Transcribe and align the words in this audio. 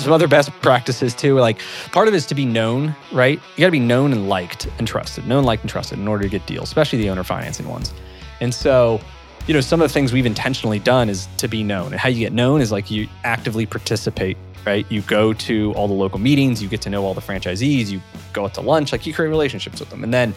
some 0.00 0.12
other 0.12 0.28
best 0.28 0.50
practices 0.60 1.14
too. 1.14 1.38
Like 1.38 1.60
part 1.92 2.08
of 2.08 2.14
it 2.14 2.16
is 2.16 2.26
to 2.26 2.34
be 2.34 2.44
known, 2.44 2.94
right? 3.12 3.40
You 3.56 3.60
got 3.60 3.66
to 3.66 3.72
be 3.72 3.80
known 3.80 4.12
and 4.12 4.28
liked 4.28 4.68
and 4.78 4.86
trusted, 4.86 5.26
known, 5.26 5.44
liked, 5.44 5.62
and 5.62 5.70
trusted 5.70 5.98
in 5.98 6.08
order 6.08 6.24
to 6.24 6.28
get 6.28 6.46
deals, 6.46 6.68
especially 6.68 7.00
the 7.00 7.10
owner 7.10 7.24
financing 7.24 7.68
ones. 7.68 7.92
And 8.40 8.54
so, 8.54 9.00
you 9.46 9.54
know, 9.54 9.60
some 9.60 9.80
of 9.80 9.88
the 9.88 9.92
things 9.92 10.12
we've 10.12 10.26
intentionally 10.26 10.78
done 10.78 11.08
is 11.08 11.28
to 11.38 11.48
be 11.48 11.62
known. 11.62 11.92
And 11.92 12.00
how 12.00 12.08
you 12.08 12.18
get 12.18 12.32
known 12.32 12.60
is 12.60 12.72
like 12.72 12.90
you 12.90 13.08
actively 13.24 13.66
participate, 13.66 14.36
right? 14.66 14.86
You 14.90 15.02
go 15.02 15.32
to 15.32 15.72
all 15.74 15.88
the 15.88 15.94
local 15.94 16.18
meetings, 16.18 16.62
you 16.62 16.68
get 16.68 16.82
to 16.82 16.90
know 16.90 17.04
all 17.04 17.14
the 17.14 17.20
franchisees, 17.20 17.88
you 17.88 18.00
go 18.32 18.44
out 18.44 18.54
to 18.54 18.60
lunch, 18.60 18.92
like 18.92 19.06
you 19.06 19.14
create 19.14 19.28
relationships 19.28 19.80
with 19.80 19.90
them. 19.90 20.04
And 20.04 20.12
then 20.12 20.34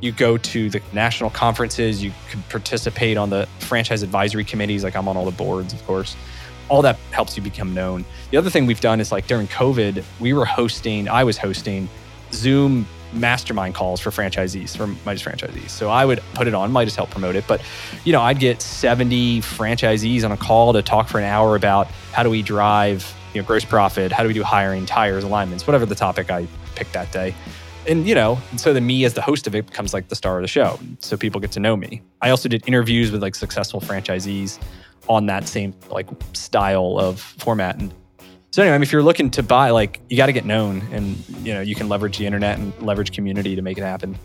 you 0.00 0.12
go 0.12 0.36
to 0.36 0.68
the 0.68 0.82
national 0.92 1.30
conferences, 1.30 2.02
you 2.02 2.12
can 2.28 2.42
participate 2.44 3.16
on 3.16 3.30
the 3.30 3.46
franchise 3.60 4.02
advisory 4.02 4.44
committees, 4.44 4.82
like 4.82 4.96
I'm 4.96 5.06
on 5.06 5.16
all 5.16 5.24
the 5.24 5.30
boards, 5.30 5.72
of 5.72 5.84
course 5.86 6.16
all 6.68 6.82
that 6.82 6.96
helps 7.10 7.36
you 7.36 7.42
become 7.42 7.74
known. 7.74 8.04
The 8.30 8.36
other 8.36 8.50
thing 8.50 8.66
we've 8.66 8.80
done 8.80 9.00
is 9.00 9.12
like 9.12 9.26
during 9.26 9.46
COVID, 9.48 10.04
we 10.20 10.32
were 10.32 10.44
hosting, 10.44 11.08
I 11.08 11.24
was 11.24 11.38
hosting 11.38 11.88
Zoom 12.32 12.86
mastermind 13.12 13.74
calls 13.74 14.00
for 14.00 14.10
franchisees, 14.10 14.76
for 14.76 14.86
Midas 14.86 15.22
franchisees. 15.22 15.70
So 15.70 15.90
I 15.90 16.04
would 16.04 16.22
put 16.34 16.48
it 16.48 16.54
on, 16.54 16.72
Midas 16.72 16.96
help 16.96 17.10
promote 17.10 17.36
it. 17.36 17.44
But, 17.46 17.62
you 18.04 18.12
know, 18.12 18.22
I'd 18.22 18.38
get 18.38 18.62
70 18.62 19.40
franchisees 19.40 20.24
on 20.24 20.32
a 20.32 20.36
call 20.36 20.72
to 20.72 20.82
talk 20.82 21.08
for 21.08 21.18
an 21.18 21.24
hour 21.24 21.56
about 21.56 21.88
how 22.12 22.22
do 22.22 22.30
we 22.30 22.42
drive, 22.42 23.14
you 23.34 23.40
know, 23.40 23.46
gross 23.46 23.64
profit, 23.64 24.12
how 24.12 24.22
do 24.22 24.28
we 24.28 24.34
do 24.34 24.42
hiring, 24.42 24.86
tires, 24.86 25.24
alignments, 25.24 25.66
whatever 25.66 25.86
the 25.86 25.94
topic 25.94 26.30
I 26.30 26.46
picked 26.74 26.94
that 26.94 27.12
day. 27.12 27.34
And, 27.86 28.06
you 28.06 28.14
know, 28.14 28.38
so 28.56 28.72
then 28.72 28.86
me 28.86 29.04
as 29.04 29.14
the 29.14 29.22
host 29.22 29.46
of 29.46 29.54
it 29.54 29.66
becomes 29.66 29.92
like 29.92 30.08
the 30.08 30.14
star 30.14 30.36
of 30.36 30.42
the 30.42 30.48
show. 30.48 30.78
So 31.00 31.16
people 31.16 31.40
get 31.40 31.50
to 31.52 31.60
know 31.60 31.76
me. 31.76 32.00
I 32.20 32.30
also 32.30 32.48
did 32.48 32.66
interviews 32.68 33.10
with 33.10 33.22
like 33.22 33.34
successful 33.34 33.80
franchisees 33.80 34.60
on 35.08 35.26
that 35.26 35.48
same 35.48 35.74
like 35.90 36.08
style 36.32 36.98
of 36.98 37.20
format. 37.20 37.78
And 37.78 37.92
so 38.50 38.62
anyway, 38.62 38.74
I 38.74 38.78
mean, 38.78 38.82
if 38.82 38.92
you're 38.92 39.02
looking 39.02 39.30
to 39.32 39.42
buy, 39.42 39.70
like 39.70 40.00
you 40.08 40.16
got 40.16 40.26
to 40.26 40.32
get 40.32 40.44
known, 40.44 40.82
and 40.92 41.16
you 41.42 41.54
know 41.54 41.60
you 41.60 41.74
can 41.74 41.88
leverage 41.88 42.18
the 42.18 42.26
internet 42.26 42.58
and 42.58 42.72
leverage 42.82 43.12
community 43.12 43.56
to 43.56 43.62
make 43.62 43.78
it 43.78 43.82
happen. 43.82 44.18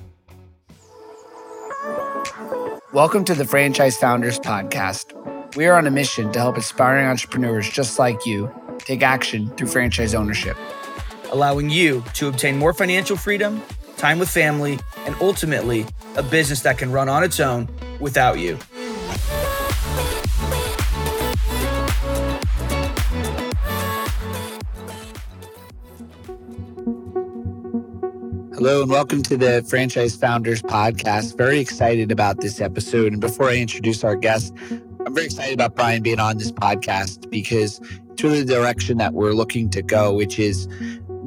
Welcome 2.93 3.25
to 3.25 3.35
the 3.35 3.45
Franchise 3.45 3.97
Founders 3.97 4.39
Podcast. 4.39 5.13
We 5.55 5.65
are 5.65 5.75
on 5.75 5.87
a 5.87 5.91
mission 5.91 6.31
to 6.33 6.39
help 6.39 6.57
aspiring 6.57 7.05
entrepreneurs 7.05 7.69
just 7.69 7.99
like 7.99 8.25
you 8.25 8.51
take 8.79 9.01
action 9.01 9.49
through 9.55 9.67
franchise 9.67 10.13
ownership, 10.13 10.57
allowing 11.31 11.69
you 11.69 12.03
to 12.15 12.27
obtain 12.27 12.57
more 12.57 12.73
financial 12.73 13.17
freedom, 13.17 13.61
time 13.97 14.19
with 14.19 14.29
family, 14.29 14.79
and 15.05 15.15
ultimately 15.21 15.85
a 16.15 16.23
business 16.23 16.61
that 16.61 16.77
can 16.77 16.91
run 16.91 17.09
on 17.09 17.23
its 17.23 17.39
own 17.39 17.67
without 17.99 18.39
you. 18.39 18.57
Hello 28.57 28.81
and 28.81 28.89
welcome 28.89 29.21
to 29.21 29.37
the 29.37 29.63
Franchise 29.69 30.15
Founders 30.15 30.63
Podcast. 30.63 31.37
Very 31.37 31.59
excited 31.59 32.11
about 32.11 32.41
this 32.41 32.59
episode. 32.59 33.11
And 33.11 33.21
before 33.21 33.47
I 33.49 33.57
introduce 33.57 34.03
our 34.03 34.15
guest, 34.15 34.51
I'm 35.05 35.13
very 35.13 35.27
excited 35.27 35.53
about 35.53 35.75
Brian 35.75 36.01
being 36.01 36.19
on 36.19 36.39
this 36.39 36.51
podcast 36.51 37.29
because 37.29 37.79
it's 38.09 38.23
really 38.23 38.41
the 38.41 38.55
direction 38.55 38.97
that 38.97 39.13
we're 39.13 39.33
looking 39.33 39.69
to 39.69 39.83
go, 39.83 40.11
which 40.11 40.39
is 40.39 40.67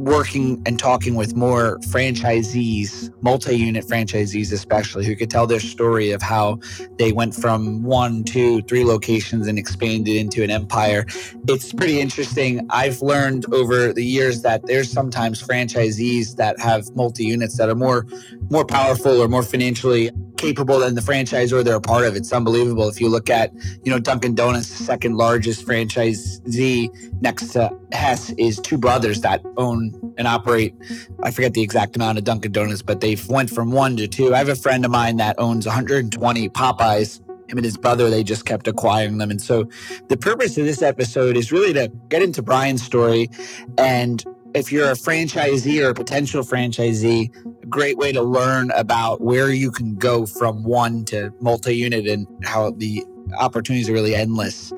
working 0.01 0.63
and 0.65 0.79
talking 0.79 1.15
with 1.15 1.37
more 1.37 1.79
franchisees, 1.89 3.13
multi 3.23 3.57
unit 3.57 3.85
franchisees, 3.87 4.51
especially, 4.51 5.05
who 5.05 5.15
could 5.15 5.31
tell 5.31 5.47
their 5.47 5.61
story 5.61 6.11
of 6.11 6.23
how 6.23 6.59
they 6.99 7.13
went 7.13 7.35
from 7.35 7.83
one, 7.83 8.25
two, 8.25 8.63
three 8.63 8.85
locations 8.85 9.47
and 9.47 9.59
expanded 9.59 10.17
into 10.17 10.43
an 10.43 10.51
empire. 10.51 11.05
It's 11.47 11.73
pretty 11.73 12.01
interesting. 12.01 12.67
I've 12.71 13.03
learned 13.03 13.45
over 13.53 13.93
the 13.93 14.05
years 14.05 14.41
that 14.43 14.67
there's 14.67 14.91
sometimes 14.91 15.43
franchisees 15.43 16.37
that 16.37 16.59
have 16.59 16.95
multi 16.97 17.25
units 17.25 17.59
that 17.59 17.69
are 17.69 17.75
more 17.75 18.07
more 18.49 18.65
powerful 18.65 19.21
or 19.21 19.29
more 19.29 19.43
financially 19.43 20.11
capable 20.41 20.79
than 20.79 20.95
the 20.95 21.03
franchisor 21.03 21.63
they're 21.63 21.77
a 21.77 21.81
part 21.81 22.07
of. 22.07 22.17
It's 22.17 22.33
unbelievable. 22.33 22.89
If 22.89 22.99
you 22.99 23.11
look 23.11 23.29
at, 23.29 23.53
you 23.85 23.93
know, 23.93 23.99
Dunkin' 23.99 24.35
Donuts, 24.35 24.67
second 24.67 25.17
largest 25.17 25.67
franchisee 25.67 26.89
next 27.21 27.49
to 27.49 27.71
Hess 27.93 28.31
is 28.31 28.59
two 28.59 28.79
brothers 28.79 29.21
that 29.21 29.43
own 29.59 30.15
and 30.17 30.27
operate. 30.27 30.75
I 31.23 31.31
forget 31.31 31.53
the 31.53 31.61
exact 31.61 31.95
amount 31.95 32.17
of 32.17 32.25
Dunkin' 32.25 32.53
Donuts, 32.53 32.81
but 32.81 33.01
they've 33.01 33.29
went 33.29 33.51
from 33.51 33.71
one 33.71 33.99
to 33.99 34.09
two. 34.09 34.35
I 34.35 34.39
have 34.39 34.49
a 34.49 34.57
friend 34.57 34.85
of 34.87 34.91
mine 34.91 35.19
that 35.19 35.39
owns 35.39 35.67
120 35.67 36.49
Popeyes. 36.49 37.21
Him 37.51 37.59
and 37.59 37.65
his 37.65 37.77
brother, 37.77 38.09
they 38.09 38.23
just 38.23 38.47
kept 38.47 38.67
acquiring 38.67 39.19
them. 39.19 39.31
And 39.31 39.43
so 39.43 39.69
the 40.09 40.17
purpose 40.17 40.57
of 40.57 40.65
this 40.65 40.83
episode 40.83 41.37
is 41.37 41.53
really 41.53 41.75
to 41.75 41.93
get 42.09 42.23
into 42.23 42.43
Brian's 42.43 42.83
story 42.83 43.29
and 43.77 44.25
if 44.55 44.73
you're 44.73 44.89
a 44.91 44.95
franchisee 44.95 45.85
or 45.85 45.91
a 45.91 45.95
potential 45.95 46.43
franchisee, 46.43 47.31
a 47.63 47.67
great 47.67 47.97
way 47.97 48.13
to 48.13 48.23
learn 48.23 48.71
about 48.73 49.21
where 49.21 49.51
you 49.51 49.71
can 49.71 49.95
go 49.97 50.27
from 50.27 50.65
one 50.65 51.05
to 51.07 51.33
multi 51.41 51.75
unit 51.77 52.07
and 52.07 52.27
how 52.45 52.71
the 52.71 53.05
opportunities 53.39 53.89
are 53.89 53.93
really 53.93 54.15
endless 54.15 54.73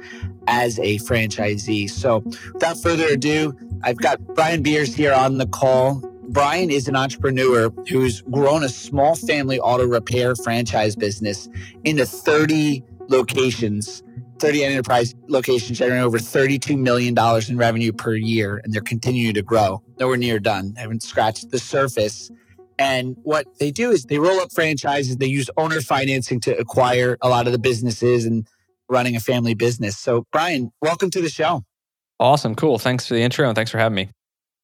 as 0.47 0.79
a 0.79 0.99
franchisee. 0.99 1.89
So, 1.89 2.19
without 2.53 2.81
further 2.83 3.07
ado, 3.07 3.57
I've 3.83 3.99
got 3.99 4.21
Brian 4.35 4.63
Beers 4.63 4.95
here 4.95 5.13
on 5.13 5.39
the 5.39 5.47
call. 5.47 6.03
Brian 6.29 6.71
is 6.71 6.89
an 6.89 6.97
entrepreneur 6.97 7.71
who's 7.89 8.23
grown 8.23 8.63
a 8.63 8.69
small 8.69 9.15
family 9.15 9.59
auto 9.61 9.87
repair 9.87 10.35
franchise 10.35 10.97
business 10.97 11.49
into 11.85 12.07
30 12.07 12.83
locations 13.09 14.03
30 14.39 14.65
enterprise 14.65 15.15
locations 15.29 15.79
generating 15.79 16.05
over 16.05 16.19
$32 16.19 16.79
million 16.79 17.15
in 17.49 17.57
revenue 17.57 17.93
per 17.93 18.15
year, 18.15 18.61
and 18.63 18.73
they're 18.73 18.83
continuing 18.83 19.35
to 19.35 19.43
grow. 19.43 19.83
Nowhere 19.99 20.17
near 20.17 20.39
done. 20.39 20.75
They 20.75 20.81
haven't 20.81 21.03
scratched 21.03 21.51
the 21.51 21.59
surface. 21.59 22.31
And 22.79 23.17
what 23.23 23.47
they 23.59 23.71
do 23.71 23.91
is 23.91 24.05
they 24.05 24.19
roll 24.19 24.41
up 24.41 24.53
franchises. 24.53 25.19
They 25.19 25.27
use 25.27 25.49
owner 25.57 25.81
financing 25.81 26.41
to 26.41 26.57
acquire 26.59 27.17
a 27.21 27.29
lot 27.29 27.47
of 27.47 27.53
the 27.53 27.59
businesses 27.59 28.25
and 28.25 28.47
running 28.89 29.17
a 29.17 29.21
family 29.21 29.55
business. 29.55 29.97
So, 29.97 30.27
Brian, 30.33 30.73
welcome 30.81 31.11
to 31.11 31.21
the 31.21 31.29
show. 31.29 31.65
Awesome. 32.19 32.55
Cool. 32.55 32.79
Thanks 32.79 33.07
for 33.07 33.15
the 33.15 33.23
intro 33.23 33.47
and 33.49 33.55
thanks 33.55 33.71
for 33.71 33.79
having 33.79 33.97
me. 33.97 34.11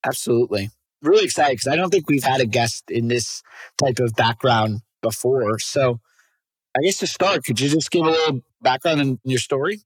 Absolutely. 0.05 0.71
Really 1.03 1.25
excited 1.25 1.53
because 1.53 1.69
I 1.69 1.77
don't 1.77 1.91
think 1.91 2.09
we've 2.09 2.25
had 2.25 2.41
a 2.41 2.47
guest 2.47 2.91
in 2.91 3.09
this 3.09 3.43
type 3.79 4.01
of 4.01 4.15
background 4.15 4.81
before. 5.03 5.59
So, 5.59 6.01
I 6.79 6.83
guess 6.83 6.99
to 6.99 7.07
start, 7.07 7.45
could 7.45 7.61
you 7.61 7.69
just 7.69 7.91
give 7.91 8.07
a 8.07 8.11
little 8.11 8.41
background 8.63 9.01
in 9.01 9.19
your 9.25 9.39
story? 9.39 9.81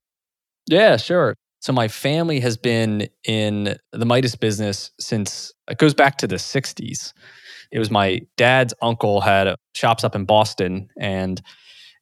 Yeah, 0.67 0.97
sure. 0.97 1.35
So 1.61 1.73
my 1.73 1.89
family 1.89 2.41
has 2.41 2.57
been 2.57 3.09
in 3.25 3.77
the 3.93 4.05
Midas 4.05 4.35
business 4.35 4.91
since 4.99 5.53
it 5.71 5.79
goes 5.79 5.95
back 5.95 6.19
to 6.19 6.27
the 6.27 6.37
60s. 6.37 7.13
It 7.71 7.79
was 7.79 7.91
my 7.91 8.21
dad's 8.37 8.75
uncle 8.83 9.21
had 9.21 9.55
shops 9.75 10.05
up 10.05 10.15
in 10.15 10.25
Boston 10.25 10.91
and 10.99 11.41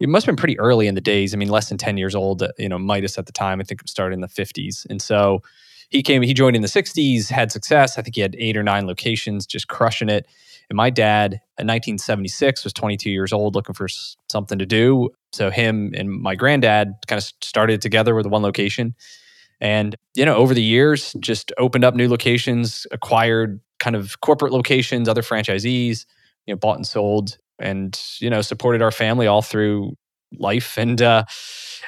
it 0.00 0.08
must 0.08 0.24
have 0.24 0.34
been 0.34 0.40
pretty 0.40 0.58
early 0.58 0.86
in 0.86 0.94
the 0.94 1.00
days. 1.00 1.34
I 1.34 1.36
mean, 1.36 1.50
less 1.50 1.68
than 1.68 1.76
10 1.78 1.98
years 1.98 2.14
old, 2.14 2.42
you 2.58 2.68
know, 2.68 2.78
Midas 2.78 3.18
at 3.18 3.26
the 3.26 3.32
time, 3.32 3.60
I 3.60 3.64
think 3.64 3.82
it 3.82 3.88
started 3.88 4.14
in 4.14 4.22
the 4.22 4.28
50s. 4.28 4.86
And 4.88 5.00
so 5.00 5.42
he 5.90 6.02
came, 6.02 6.22
he 6.22 6.34
joined 6.34 6.56
in 6.56 6.62
the 6.62 6.68
60s, 6.68 7.28
had 7.28 7.52
success. 7.52 7.98
I 7.98 8.02
think 8.02 8.14
he 8.14 8.20
had 8.20 8.36
eight 8.38 8.56
or 8.56 8.62
nine 8.62 8.86
locations, 8.86 9.46
just 9.46 9.68
crushing 9.68 10.08
it. 10.08 10.26
And 10.68 10.76
my 10.76 10.88
dad 10.88 11.32
in 11.58 11.66
1976 11.66 12.62
was 12.62 12.72
22 12.72 13.10
years 13.10 13.32
old 13.32 13.56
looking 13.56 13.74
for 13.74 13.88
something 14.30 14.58
to 14.58 14.66
do. 14.66 15.10
So 15.32 15.50
him 15.50 15.92
and 15.96 16.10
my 16.10 16.36
granddad 16.36 16.92
kind 17.08 17.18
of 17.18 17.24
started 17.42 17.82
together 17.82 18.14
with 18.14 18.26
one 18.26 18.42
location. 18.42 18.94
And, 19.60 19.96
you 20.14 20.24
know, 20.24 20.36
over 20.36 20.54
the 20.54 20.62
years, 20.62 21.12
just 21.20 21.52
opened 21.58 21.84
up 21.84 21.94
new 21.94 22.08
locations, 22.08 22.86
acquired 22.92 23.60
kind 23.80 23.96
of 23.96 24.20
corporate 24.20 24.52
locations, 24.52 25.08
other 25.08 25.22
franchisees, 25.22 26.06
you 26.46 26.54
know, 26.54 26.56
bought 26.56 26.76
and 26.76 26.86
sold 26.86 27.36
and, 27.58 28.00
you 28.20 28.30
know, 28.30 28.40
supported 28.40 28.80
our 28.80 28.92
family 28.92 29.26
all 29.26 29.42
through 29.42 29.96
life. 30.38 30.78
And 30.78 31.02
uh, 31.02 31.24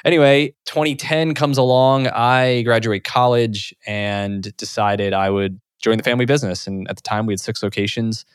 anyway, 0.05 0.55
2010 0.65 1.33
comes 1.33 1.57
along. 1.57 2.07
I 2.07 2.61
graduate 2.63 3.03
college 3.03 3.73
and 3.85 4.55
decided 4.57 5.13
I 5.13 5.29
would 5.29 5.59
join 5.81 5.97
the 5.97 6.03
family 6.03 6.25
business. 6.25 6.67
And 6.67 6.87
at 6.89 6.95
the 6.95 7.01
time, 7.01 7.25
we 7.25 7.33
had 7.33 7.39
six 7.39 7.61
locations 7.61 8.25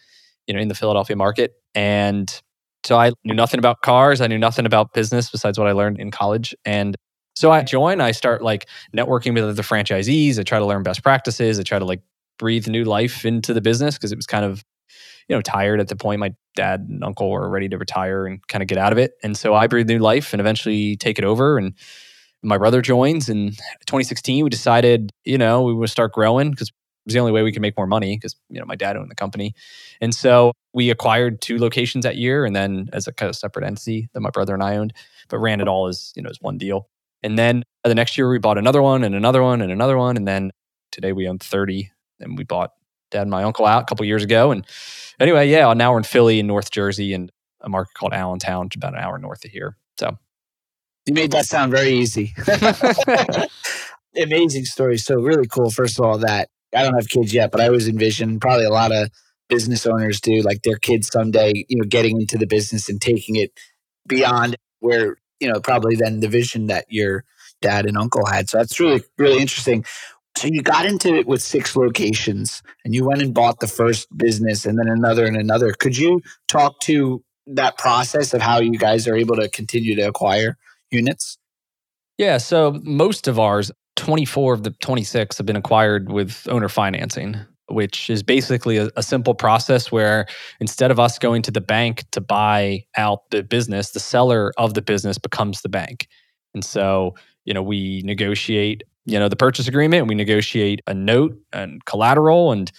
you 0.49 0.55
know, 0.55 0.61
in 0.61 0.69
the 0.69 0.75
Philadelphia 0.75 1.15
market. 1.15 1.53
And 1.75 2.43
so 2.85 2.99
I 2.99 3.13
knew 3.25 3.35
nothing 3.35 3.59
about 3.59 3.83
cars. 3.83 4.21
I 4.21 4.27
knew 4.27 4.39
nothing 4.39 4.67
about 4.67 4.95
business 4.95 5.31
besides 5.31 5.59
what 5.59 5.69
I 5.69 5.73
learned 5.73 6.01
in 6.01 6.11
college. 6.11 6.55
And 6.65 6.97
so 7.37 7.53
I 7.53 7.63
join, 7.63 8.01
I 8.01 8.11
start 8.11 8.43
like 8.43 8.67
networking 8.97 9.35
with 9.35 9.45
other 9.45 9.63
franchisees. 9.63 10.39
I 10.41 10.43
try 10.43 10.59
to 10.59 10.67
learn 10.67 10.83
best 10.83 11.03
practices. 11.03 11.61
I 11.61 11.63
try 11.63 11.79
to 11.79 11.85
like 11.85 12.01
breathe 12.39 12.67
new 12.67 12.85
life 12.85 13.25
into 13.25 13.53
the 13.53 13.61
business 13.61 13.95
because 13.95 14.11
it 14.11 14.17
was 14.17 14.27
kind 14.27 14.45
of, 14.45 14.65
you 15.29 15.37
know, 15.37 15.43
tired 15.43 15.81
at 15.81 15.89
the 15.89 15.97
point. 15.97 16.21
My 16.21 16.35
dad 16.57 16.87
and 16.89 17.05
uncle 17.05 17.31
were 17.31 17.49
ready 17.49 17.69
to 17.69 17.79
retire 17.79 18.27
and 18.27 18.47
kind 18.49 18.63
of 18.63 18.69
get 18.69 18.79
out 18.79 18.93
of 18.93 18.99
it. 18.99 19.13
And 19.23 19.37
so 19.37 19.55
I 19.55 19.67
breathe 19.67 19.89
new 19.89 19.99
life 19.99 20.33
and 20.33 20.41
eventually 20.41 20.97
take 20.97 21.19
it 21.19 21.25
over. 21.25 21.59
And 21.59 21.75
my 22.43 22.59
brother 22.59 22.83
joins 22.83 23.29
in 23.29 23.51
2016. 23.87 24.45
We 24.45 24.51
decided, 24.51 25.11
you 25.25 25.39
know, 25.39 25.63
we 25.63 25.75
would 25.75 25.91
start 25.91 26.13
growing 26.13 26.51
because 26.51 26.69
it 26.69 26.75
was 27.09 27.15
the 27.15 27.21
only 27.21 27.33
way 27.33 27.43
we 27.43 27.53
could 27.53 27.63
make 27.63 27.77
more 27.77 27.87
money 27.87 28.17
because 28.17 28.37
you 28.51 28.61
know 28.61 28.67
my 28.67 28.77
dad 28.77 28.97
owned 28.97 29.11
the 29.11 29.15
company, 29.15 29.55
and 30.01 30.15
so 30.15 30.53
we 30.75 30.91
acquired 30.91 31.41
two 31.41 31.59
locations 31.59 32.03
that 32.03 32.17
year, 32.17 32.45
and 32.45 32.55
then 32.55 32.91
as 32.93 33.07
a 33.07 33.13
kind 33.15 33.31
of 33.31 33.37
separate 33.37 33.65
entity 33.65 34.11
that 34.13 34.21
my 34.21 34.29
brother 34.29 34.53
and 34.53 34.63
I 34.63 34.77
owned, 34.77 34.93
but 35.31 35.39
ran 35.39 35.63
it 35.63 35.69
all 35.69 35.87
as 35.87 36.13
you 36.17 36.23
know 36.23 36.29
as 36.29 36.37
one 36.43 36.59
deal. 36.59 36.89
And 37.23 37.39
then 37.39 37.63
the 37.83 37.95
next 37.95 38.19
year 38.19 38.29
we 38.29 38.39
bought 38.39 38.59
another 38.59 38.83
one 38.83 39.05
and 39.05 39.15
another 39.15 39.43
one 39.43 39.63
and 39.63 39.73
another 39.73 39.97
one, 39.97 40.19
and 40.19 40.29
then 40.29 40.51
today 40.93 41.13
we 41.13 41.27
own 41.27 41.39
thirty 41.39 41.91
and 42.21 42.37
we 42.37 42.45
bought 42.45 42.73
dad 43.11 43.23
and 43.23 43.31
my 43.31 43.45
uncle 43.45 43.67
out 43.67 43.83
a 43.83 43.87
couple 43.87 44.05
years 44.07 44.23
ago. 44.23 44.51
And 44.51 44.67
anyway, 45.21 45.49
yeah, 45.49 45.73
now 45.75 45.93
we're 45.93 45.99
in 45.99 46.05
Philly 46.05 46.41
and 46.41 46.49
North 46.49 46.71
Jersey 46.71 47.15
and 47.15 47.31
a 47.61 47.69
market 47.69 47.95
called 47.95 48.13
Allentown, 48.13 48.67
which 48.67 48.77
is 48.77 48.79
about 48.79 48.95
an 48.95 49.01
hour 49.01 49.19
north 49.19 49.45
of 49.45 49.51
here. 49.51 49.77
So 49.99 50.17
you 51.07 51.15
made 51.15 51.33
that 51.33 51.47
sound 51.47 51.73
very 51.73 51.91
easy. 51.91 52.35
Amazing 54.23 54.65
story. 54.65 54.99
So 54.99 55.17
really 55.17 55.47
cool. 55.47 55.71
First 55.71 55.99
of 55.99 56.05
all, 56.05 56.19
that 56.19 56.49
I 56.75 56.83
don't 56.83 56.95
have 56.95 57.09
kids 57.09 57.33
yet, 57.33 57.51
but 57.51 57.61
I 57.61 57.67
always 57.67 57.89
envision 57.89 58.41
probably 58.41 58.67
a 58.67 58.71
lot 58.71 58.93
of 58.93 59.11
business 59.49 59.87
owners 59.87 60.21
do, 60.21 60.43
like 60.43 60.63
their 60.63 60.77
kids 60.77 61.09
someday, 61.09 61.65
you 61.69 61.79
know, 61.79 61.85
getting 61.89 62.21
into 62.21 62.37
the 62.37 62.47
business 62.47 62.89
and 62.89 63.01
taking 63.01 63.37
it 63.37 63.53
beyond 64.07 64.57
where, 64.81 65.17
you 65.41 65.51
know, 65.51 65.61
probably 65.61 65.97
then 65.97 66.21
the 66.21 66.29
vision 66.29 66.67
that 66.67 66.85
your 66.89 67.25
dad 67.63 67.87
and 67.87 67.97
uncle 67.97 68.27
had. 68.27 68.49
So 68.49 68.59
that's 68.59 68.79
really, 68.79 69.03
really 69.17 69.41
interesting. 69.41 69.85
So 70.39 70.47
you 70.47 70.63
got 70.63 70.87
into 70.87 71.17
it 71.17 71.27
with 71.27 71.43
six 71.43 71.75
locations 71.75 72.63
and 72.85 72.95
you 72.95 73.05
went 73.05 73.23
and 73.23 73.35
bought 73.35 73.59
the 73.59 73.67
first 73.67 74.07
business 74.17 74.65
and 74.67 74.79
then 74.79 74.87
another 74.89 75.27
and 75.27 75.37
another. 75.37 75.73
Could 75.73 75.99
you 75.99 76.21
talk 76.47 76.79
to 76.83 77.25
that 77.49 77.77
process 77.77 78.33
of 78.35 78.41
how 78.41 78.61
you 78.61 78.79
guys 78.79 79.09
are 79.09 79.17
able 79.17 79.35
to 79.35 79.49
continue 79.49 79.97
to 79.97 80.03
acquire 80.03 80.57
units? 80.93 81.39
Yeah. 82.19 82.39
So 82.39 82.79
most 82.85 83.27
of 83.27 83.41
ours, 83.41 83.73
24 83.97 84.55
of 84.55 84.63
the 84.63 84.71
26 84.71 85.39
have 85.39 85.47
been 85.47 85.57
acquired 85.57 86.13
with 86.13 86.47
owner 86.49 86.69
financing, 86.69 87.35
which 87.67 88.09
is 88.09 88.23
basically 88.23 88.77
a, 88.77 88.91
a, 88.95 89.03
simple 89.03 89.35
process 89.35 89.91
where 89.91 90.27
instead 90.61 90.93
of 90.93 91.01
us 91.01 91.19
going 91.19 91.43
to 91.43 91.51
the 91.51 91.61
bank 91.61 92.05
to 92.13 92.21
buy 92.21 92.85
out 92.97 93.29
the 93.33 93.43
business, 93.43 93.91
the 93.91 93.99
seller 93.99 94.53
of 94.57 94.75
the 94.75 94.83
business 94.83 95.19
becomes 95.19 95.63
the 95.63 95.69
bank. 95.69 96.07
And 96.55 96.65
so, 96.65 97.17
you 97.45 97.53
know, 97.53 97.63
we 97.63 98.03
negotiate, 98.05 98.85
you 99.09 99.19
know, 99.19 99.29
the 99.29 99.37
purchase 99.37 99.67
agreement, 99.67 100.07
we 100.07 100.15
negotiate 100.15 100.81
a 100.87 100.95
note 100.95 101.37
and 101.53 101.85
collateral 101.85 102.53
and 102.53 102.71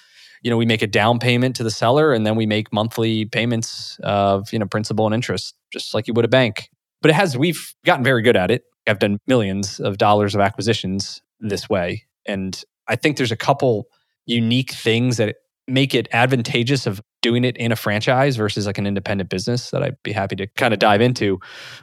you 0.42 0.50
know, 0.50 0.58
we 0.58 0.66
make 0.66 0.81
a 0.81 0.88
down 0.88 1.20
payment 1.20 1.56
to 1.58 1.64
the 1.64 1.72
seller 1.72 2.14
and 2.14 2.26
then 2.26 2.36
we 2.36 2.46
make 2.46 2.72
monthly 2.72 3.26
payments 3.26 4.00
of, 4.04 4.52
you 4.54 4.60
know, 4.60 4.66
principal 4.66 5.06
and 5.06 5.14
interest, 5.14 5.56
just 5.72 5.94
like 5.94 6.08
you 6.08 6.14
would 6.14 6.26
a 6.26 6.30
bank. 6.30 6.70
But 7.02 7.12
it 7.12 7.16
has, 7.16 7.38
we've 7.38 7.74
gotten 7.86 8.04
very 8.04 8.22
good 8.22 8.38
at 8.38 8.52
it. 8.52 8.64
I've 8.88 9.00
done 9.00 9.18
millions 9.28 9.80
of 9.80 9.98
dollars 9.98 10.36
of 10.36 10.42
acquisitions 10.42 11.22
this 11.40 11.70
way. 11.70 12.06
And 12.26 12.62
I 12.88 12.96
think 12.96 13.18
there's 13.18 13.32
a 13.32 13.38
couple 13.38 13.88
unique 14.25 14.72
things 14.72 15.18
that 15.18 15.36
make 15.69 15.94
it 15.94 16.07
advantageous 16.12 16.88
of 16.88 17.01
doing 17.21 17.44
it 17.44 17.57
in 17.57 17.71
a 17.71 17.75
franchise 17.75 18.38
versus 18.38 18.66
like 18.66 18.77
an 18.77 18.88
independent 18.88 19.30
business 19.30 19.71
that 19.71 19.83
I'd 19.83 20.01
be 20.04 20.12
happy 20.12 20.36
to 20.38 20.48
kind 20.48 20.74
of 20.74 20.80
dive 20.80 21.01
into. 21.01 21.39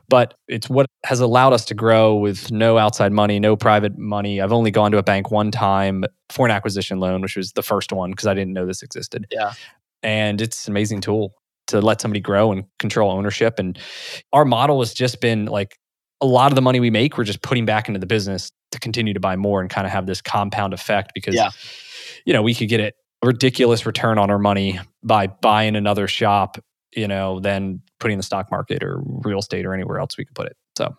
But 0.08 0.34
it's 0.48 0.68
what 0.68 0.86
has 1.04 1.20
allowed 1.20 1.52
us 1.52 1.64
to 1.66 1.74
grow 1.74 2.14
with 2.14 2.50
no 2.50 2.78
outside 2.78 3.12
money, 3.12 3.38
no 3.38 3.56
private 3.56 3.98
money. 3.98 4.40
I've 4.40 4.52
only 4.52 4.70
gone 4.70 4.92
to 4.92 4.98
a 4.98 5.02
bank 5.02 5.30
one 5.30 5.50
time 5.50 6.04
for 6.30 6.46
an 6.46 6.52
acquisition 6.52 7.00
loan, 7.00 7.20
which 7.20 7.36
was 7.36 7.52
the 7.52 7.62
first 7.62 7.92
one 7.92 8.10
because 8.10 8.26
I 8.26 8.34
didn't 8.34 8.52
know 8.52 8.66
this 8.66 8.82
existed. 8.82 9.26
Yeah. 9.30 9.52
And 10.02 10.40
it's 10.40 10.66
an 10.66 10.72
amazing 10.72 11.00
tool 11.00 11.34
to 11.68 11.80
let 11.80 12.00
somebody 12.00 12.20
grow 12.20 12.52
and 12.52 12.64
control 12.78 13.10
ownership. 13.10 13.58
And 13.58 13.78
our 14.32 14.44
model 14.44 14.80
has 14.80 14.94
just 14.94 15.20
been 15.20 15.46
like 15.46 15.78
a 16.20 16.26
lot 16.26 16.50
of 16.50 16.54
the 16.54 16.62
money 16.62 16.80
we 16.80 16.90
make, 16.90 17.18
we're 17.18 17.24
just 17.24 17.42
putting 17.42 17.66
back 17.66 17.88
into 17.88 18.00
the 18.00 18.06
business 18.06 18.50
to 18.72 18.78
continue 18.78 19.12
to 19.12 19.20
buy 19.20 19.36
more 19.36 19.60
and 19.60 19.68
kind 19.68 19.86
of 19.86 19.92
have 19.92 20.06
this 20.06 20.22
compound 20.22 20.72
effect 20.72 21.12
because, 21.14 21.34
yeah. 21.34 21.50
you 22.24 22.32
know, 22.32 22.42
we 22.42 22.54
could 22.54 22.68
get 22.68 22.80
a 22.80 22.92
ridiculous 23.26 23.84
return 23.84 24.18
on 24.18 24.30
our 24.30 24.38
money 24.38 24.78
by 25.02 25.26
buying 25.26 25.76
another 25.76 26.06
shop, 26.06 26.58
you 26.94 27.08
know, 27.08 27.40
than 27.40 27.82
putting 28.00 28.16
the 28.16 28.22
stock 28.22 28.50
market 28.50 28.82
or 28.82 29.00
real 29.24 29.40
estate 29.40 29.66
or 29.66 29.74
anywhere 29.74 29.98
else 29.98 30.16
we 30.16 30.24
could 30.24 30.34
put 30.34 30.46
it. 30.46 30.56
So, 30.76 30.96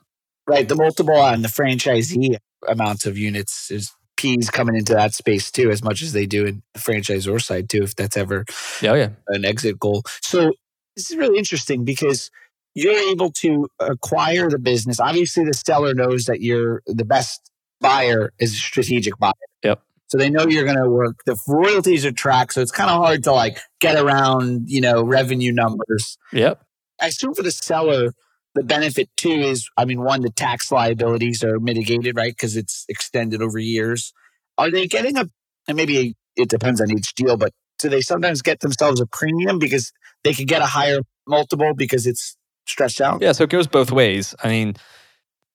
right. 0.48 0.68
The 0.68 0.76
multiple 0.76 1.16
on 1.16 1.42
the 1.42 1.48
franchisee 1.48 2.38
amounts 2.68 3.06
of 3.06 3.18
units 3.18 3.72
is 3.72 3.92
PE's 4.18 4.50
coming 4.50 4.76
into 4.76 4.94
that 4.94 5.14
space 5.14 5.52
too, 5.52 5.70
as 5.70 5.84
much 5.84 6.02
as 6.02 6.14
they 6.14 6.26
do 6.26 6.46
in 6.46 6.64
the 6.74 6.80
franchisor 6.80 7.42
side 7.42 7.70
too, 7.70 7.84
if 7.84 7.96
that's 7.96 8.18
ever 8.18 8.46
oh, 8.50 8.94
yeah. 8.94 9.10
an 9.30 9.46
exit 9.46 9.80
goal. 9.80 10.04
So 10.22 10.52
this 10.96 11.12
is 11.12 11.18
really 11.18 11.38
interesting 11.38 11.86
because 11.86 12.32
you're 12.74 13.12
able 13.12 13.32
to 13.32 13.68
acquire 13.80 14.50
the 14.50 14.60
business. 14.60 15.00
Obviously, 15.00 15.46
the 15.46 15.54
seller 15.54 15.94
knows 15.94 16.26
that 16.26 16.42
you're 16.42 16.82
the 16.86 17.06
best 17.06 17.52
buyer 17.80 18.34
is 18.40 18.54
a 18.54 18.58
strategic 18.58 19.18
buyer. 19.18 19.34
Yep. 19.64 19.82
So 20.08 20.18
they 20.18 20.30
know 20.30 20.48
you're 20.48 20.66
going 20.66 20.78
to 20.78 20.90
work. 20.90 21.18
The 21.26 21.38
royalties 21.48 22.06
are 22.06 22.12
tracked, 22.12 22.54
so 22.54 22.62
it's 22.62 22.72
kind 22.72 22.90
of 22.90 22.98
hard 22.98 23.24
to 23.26 23.34
like 23.34 23.60
get 23.80 24.02
around, 24.02 24.70
you 24.70 24.82
know, 24.82 25.04
revenue 25.04 25.52
numbers. 25.52 26.18
Yep. 26.32 26.62
I 27.02 27.08
assume 27.08 27.34
for 27.34 27.44
the 27.44 27.52
seller, 27.52 28.14
the 28.56 28.64
benefit 28.64 29.10
too 29.18 29.30
is, 29.32 29.70
I 29.78 29.86
mean, 29.86 30.02
one, 30.02 30.22
the 30.22 30.32
tax 30.32 30.72
liabilities 30.72 31.44
are 31.44 31.60
mitigated, 31.60 32.16
right? 32.16 32.32
Because 32.32 32.56
it's 32.56 32.86
extended 32.90 33.42
over 33.42 33.60
years. 33.60 34.14
Are 34.58 34.72
they 34.72 34.88
getting 34.88 35.18
a, 35.18 35.26
and 35.68 35.78
maybe 35.78 36.16
it 36.36 36.50
depends 36.50 36.80
on 36.82 36.90
each 36.90 37.14
deal, 37.14 37.38
but 37.38 37.52
do 37.80 37.90
they 37.90 38.02
sometimes 38.02 38.42
get 38.42 38.62
themselves 38.62 39.02
a 39.02 39.06
premium 39.06 39.60
because 39.60 39.92
they 40.24 40.34
could 40.34 40.48
get 40.48 40.62
a 40.62 40.66
higher 40.66 41.02
multiple 41.28 41.74
because 41.76 42.08
it's 42.08 42.36
stretched 42.66 43.02
out? 43.02 43.22
Yeah, 43.22 43.34
so 43.34 43.44
it 43.44 43.50
goes 43.50 43.68
both 43.68 43.92
ways. 43.92 44.34
I 44.44 44.48
mean, 44.48 44.76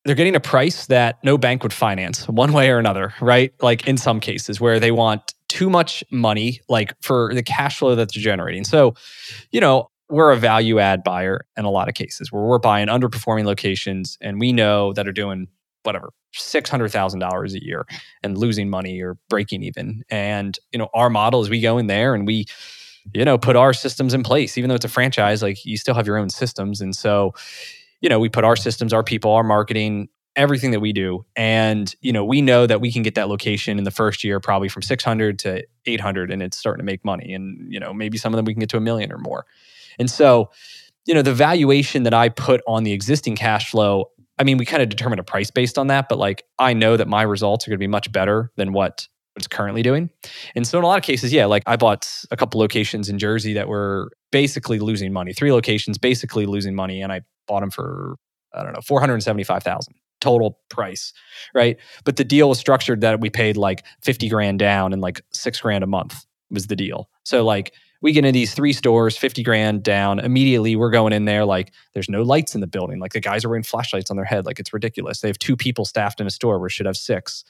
they're 0.05 0.15
getting 0.15 0.35
a 0.35 0.39
price 0.39 0.87
that 0.87 1.17
no 1.23 1.37
bank 1.37 1.63
would 1.63 1.73
finance 1.73 2.27
one 2.27 2.51
way 2.53 2.69
or 2.69 2.77
another, 2.77 3.13
right? 3.21 3.53
Like 3.61 3.87
in 3.87 3.97
some 3.97 4.19
cases 4.19 4.59
where 4.59 4.79
they 4.79 4.91
want 4.91 5.33
too 5.47 5.69
much 5.69 6.03
money, 6.11 6.59
like 6.67 6.93
for 7.01 7.33
the 7.33 7.43
cash 7.43 7.79
flow 7.79 7.95
that 7.95 8.11
they're 8.13 8.23
generating. 8.23 8.63
So, 8.63 8.95
you 9.51 9.61
know, 9.61 9.89
we're 10.09 10.31
a 10.31 10.37
value 10.37 10.79
add 10.79 11.03
buyer 11.03 11.45
in 11.57 11.65
a 11.65 11.69
lot 11.69 11.87
of 11.87 11.95
cases 11.95 12.31
where 12.31 12.43
we're 12.43 12.59
buying 12.59 12.87
underperforming 12.87 13.45
locations 13.45 14.17
and 14.19 14.39
we 14.39 14.51
know 14.51 14.93
that 14.93 15.07
are 15.07 15.13
doing 15.13 15.47
whatever 15.83 16.11
$600,000 16.35 17.53
a 17.53 17.63
year 17.63 17.85
and 18.23 18.37
losing 18.37 18.69
money 18.69 19.01
or 19.01 19.17
breaking 19.29 19.63
even. 19.63 20.03
And, 20.09 20.57
you 20.71 20.79
know, 20.79 20.89
our 20.93 21.09
model 21.09 21.41
is 21.41 21.49
we 21.49 21.61
go 21.61 21.77
in 21.77 21.87
there 21.87 22.13
and 22.13 22.27
we, 22.27 22.45
you 23.13 23.25
know, 23.25 23.37
put 23.37 23.55
our 23.55 23.73
systems 23.73 24.13
in 24.13 24.23
place. 24.23 24.57
Even 24.57 24.69
though 24.69 24.75
it's 24.75 24.85
a 24.85 24.89
franchise, 24.89 25.41
like 25.41 25.65
you 25.65 25.77
still 25.77 25.93
have 25.95 26.07
your 26.07 26.17
own 26.17 26.29
systems. 26.29 26.81
And 26.81 26.95
so, 26.95 27.33
you 28.03 28.09
know, 28.09 28.19
we 28.19 28.29
put 28.29 28.43
our 28.43 28.57
systems, 28.57 28.91
our 28.91 29.01
people, 29.01 29.31
our 29.31 29.43
marketing, 29.43 30.09
everything 30.35 30.71
that 30.71 30.81
we 30.81 30.91
do. 30.91 31.25
And, 31.37 31.95
you 32.01 32.11
know, 32.11 32.25
we 32.25 32.41
know 32.41 32.67
that 32.67 32.81
we 32.81 32.91
can 32.91 33.01
get 33.01 33.15
that 33.15 33.29
location 33.29 33.77
in 33.77 33.85
the 33.85 33.91
first 33.91 34.25
year 34.25 34.41
probably 34.41 34.67
from 34.67 34.81
600 34.81 35.39
to 35.39 35.63
800 35.85 36.29
and 36.29 36.43
it's 36.43 36.57
starting 36.57 36.79
to 36.79 36.83
make 36.85 37.05
money. 37.05 37.33
And, 37.33 37.71
you 37.71 37.79
know, 37.79 37.93
maybe 37.93 38.17
some 38.17 38.33
of 38.33 38.35
them 38.35 38.45
we 38.45 38.53
can 38.53 38.59
get 38.59 38.69
to 38.69 38.77
a 38.77 38.81
million 38.81 39.11
or 39.11 39.17
more. 39.17 39.45
And 39.97 40.11
so, 40.11 40.51
you 41.05 41.13
know, 41.13 41.21
the 41.21 41.33
valuation 41.33 42.03
that 42.03 42.13
I 42.13 42.27
put 42.27 42.61
on 42.67 42.83
the 42.83 42.91
existing 42.91 43.37
cash 43.37 43.71
flow, 43.71 44.09
I 44.37 44.43
mean, 44.43 44.57
we 44.57 44.65
kind 44.65 44.83
of 44.83 44.89
determine 44.89 45.19
a 45.19 45.23
price 45.23 45.49
based 45.49 45.77
on 45.77 45.87
that, 45.87 46.09
but 46.09 46.17
like 46.17 46.43
I 46.59 46.73
know 46.73 46.97
that 46.97 47.07
my 47.07 47.21
results 47.21 47.65
are 47.65 47.71
going 47.71 47.77
to 47.77 47.83
be 47.83 47.87
much 47.87 48.11
better 48.11 48.51
than 48.57 48.73
what 48.73 49.07
it's 49.37 49.47
currently 49.47 49.81
doing. 49.81 50.09
And 50.55 50.67
so 50.67 50.77
in 50.77 50.83
a 50.83 50.87
lot 50.87 50.97
of 50.97 51.03
cases, 51.03 51.31
yeah, 51.31 51.45
like 51.45 51.63
I 51.65 51.77
bought 51.77 52.09
a 52.31 52.37
couple 52.37 52.59
locations 52.59 53.07
in 53.07 53.17
Jersey 53.17 53.53
that 53.53 53.69
were 53.69 54.11
basically 54.31 54.79
losing 54.79 55.13
money. 55.13 55.31
Three 55.31 55.53
locations 55.53 55.97
basically 55.97 56.45
losing 56.45 56.75
money 56.75 57.01
and 57.01 57.13
I 57.13 57.21
bought 57.47 57.61
them 57.61 57.71
for 57.71 58.15
I 58.53 58.63
don't 58.63 58.73
know, 58.73 58.81
475,000 58.81 59.95
total 60.21 60.59
price, 60.69 61.11
right? 61.53 61.77
But 62.05 62.15
the 62.15 62.23
deal 62.23 62.49
was 62.49 62.59
structured 62.59 63.01
that 63.01 63.19
we 63.19 63.29
paid 63.29 63.57
like 63.57 63.83
50 64.03 64.29
grand 64.29 64.59
down 64.59 64.93
and 64.93 65.01
like 65.01 65.21
6 65.33 65.59
grand 65.59 65.83
a 65.83 65.87
month 65.87 66.25
was 66.49 66.67
the 66.67 66.75
deal. 66.75 67.09
So 67.23 67.43
like 67.43 67.73
we 68.01 68.11
get 68.11 68.25
in 68.25 68.33
these 68.33 68.53
three 68.53 68.73
stores, 68.73 69.17
50 69.17 69.43
grand 69.43 69.83
down. 69.83 70.19
Immediately, 70.19 70.75
we're 70.75 70.91
going 70.91 71.13
in 71.13 71.25
there 71.25 71.45
like 71.45 71.73
there's 71.93 72.09
no 72.09 72.21
lights 72.21 72.53
in 72.53 72.61
the 72.61 72.67
building. 72.67 72.99
Like 72.99 73.13
the 73.13 73.19
guys 73.19 73.43
are 73.43 73.49
wearing 73.49 73.63
flashlights 73.63 74.11
on 74.11 74.17
their 74.17 74.25
head. 74.25 74.45
Like 74.45 74.59
it's 74.59 74.73
ridiculous. 74.73 75.21
They 75.21 75.29
have 75.29 75.39
two 75.39 75.55
people 75.55 75.85
staffed 75.85 76.21
in 76.21 76.27
a 76.27 76.31
store 76.31 76.59
where 76.59 76.69
should 76.69 76.85
have 76.85 76.97
six. 76.97 77.43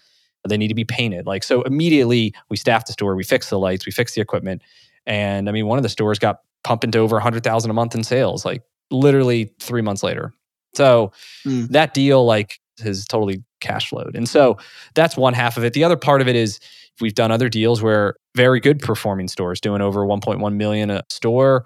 They 0.48 0.58
need 0.58 0.68
to 0.68 0.76
be 0.76 0.86
painted. 0.86 1.26
Like 1.26 1.44
so 1.44 1.62
immediately 1.64 2.34
we 2.50 2.58
staff 2.58 2.86
the 2.86 2.94
store, 2.94 3.16
we 3.16 3.24
fix 3.24 3.50
the 3.50 3.60
lights, 3.60 3.86
we 3.86 3.92
fix 3.92 4.14
the 4.14 4.22
equipment. 4.22 4.62
And 5.06 5.50
I 5.50 5.52
mean, 5.52 5.68
one 5.68 5.80
of 5.80 5.84
the 5.84 5.90
stores 5.90 6.20
got 6.20 6.40
pumping 6.64 6.92
to 6.92 7.00
over 7.00 7.16
100,000 7.16 7.70
a 7.70 7.74
month 7.74 7.96
in 7.96 8.04
sales, 8.04 8.46
like 8.46 8.62
literally 8.94 9.52
three 9.60 9.82
months 9.82 10.04
later. 10.04 10.34
So 10.76 11.12
mm. 11.46 11.68
that 11.70 11.94
deal 11.94 12.26
like 12.26 12.60
has 12.80 13.06
totally 13.06 13.44
cash 13.60 13.90
flowed. 13.90 14.16
And 14.16 14.28
so 14.28 14.58
that's 14.96 15.18
one 15.18 15.34
half 15.34 15.58
of 15.58 15.64
it. 15.64 15.74
The 15.74 15.84
other 15.84 15.98
part 15.98 16.22
of 16.22 16.28
it 16.28 16.36
is 16.36 16.60
we've 17.02 17.16
done 17.16 17.32
other 17.32 17.50
deals 17.50 17.82
where 17.82 18.16
very 18.36 18.60
good 18.60 18.80
performing 18.80 19.28
stores 19.28 19.60
doing 19.60 19.82
over 19.82 20.06
1.1 20.06 20.56
million 20.56 20.90
a 20.90 21.04
store, 21.10 21.66